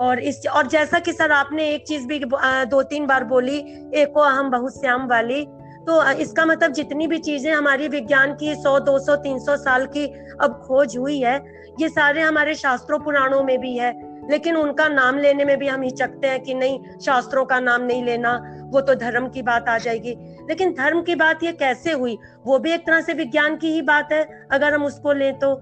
[0.00, 2.20] और इस और जैसा कि सर आपने एक चीज़ भी
[2.66, 3.58] दो तीन बार बोली
[3.94, 5.44] एको अहम बहुश्याम वाली
[5.86, 10.06] तो इसका मतलब जितनी भी चीज़ें हमारी विज्ञान की 100, 200, 300 साल की
[10.40, 11.36] अब खोज हुई है
[11.80, 13.92] ये सारे हमारे शास्त्रों पुराणों में भी है
[14.30, 18.04] लेकिन उनका नाम लेने में भी हम हिचकते हैं कि नहीं शास्त्रों का नाम नहीं
[18.04, 18.32] लेना
[18.72, 20.16] वो तो धर्म की बात आ जाएगी।
[20.48, 22.18] लेकिन धर्म की बात ये कैसे हुई?
[22.46, 24.22] वो भी एक तरह से विज्ञान की ही बात है
[24.52, 25.54] अगर हम उसको लें तो।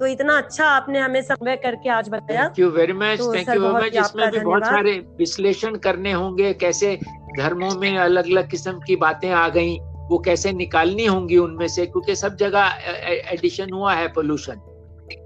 [0.00, 3.60] तो इतना अच्छा आपने हमें समय करके आज बताया। Thank you very much thank you
[3.60, 6.96] very much इसमें भी बहुत सारे विश्लेषण करने होंगे कैसे
[7.38, 9.76] धर्मों में अलग अलग किस्म की बातें आ गई
[10.10, 12.80] वो कैसे निकालनी होंगी उनमें से क्योंकि सब जगह
[13.32, 14.62] एडिशन हुआ है पोल्यूशन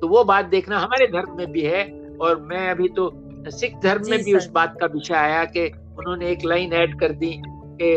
[0.02, 1.84] तो वो बात देखना हमारे धर्म में भी है
[2.20, 3.10] और मैं अभी तो
[3.50, 5.66] सिख धर्म में भी उस बात का विषय आया कि
[5.98, 7.32] उन्होंने एक लाइन ऐड कर दी
[7.80, 7.90] कि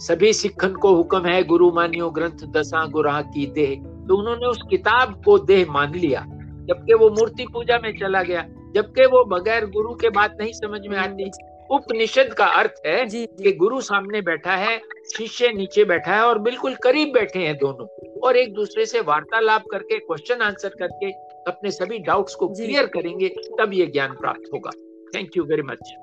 [0.00, 4.62] सभी सिखन को हुक्म है गुरु मानियो ग्रंथ दसा गुराह की देह तो उन्होंने उस
[4.70, 6.24] किताब को देह मान लिया
[6.68, 8.42] जबकि वो मूर्ति पूजा में चला गया
[8.74, 11.30] जबकि वो बगैर गुरु के बात नहीं समझ में आती।
[11.70, 13.44] उपनिषद का अर्थ है जी, जी.
[13.44, 14.78] कि गुरु सामने बैठा है
[15.16, 17.86] शिष्य नीचे बैठा है और बिल्कुल करीब बैठे हैं दोनों
[18.20, 21.10] और एक दूसरे से वार्तालाप करके क्वेश्चन आंसर करके
[21.50, 24.70] अपने सभी डाउट्स को क्लियर करेंगे तब ये ज्ञान प्राप्त होगा।
[25.14, 25.94] Thank you very much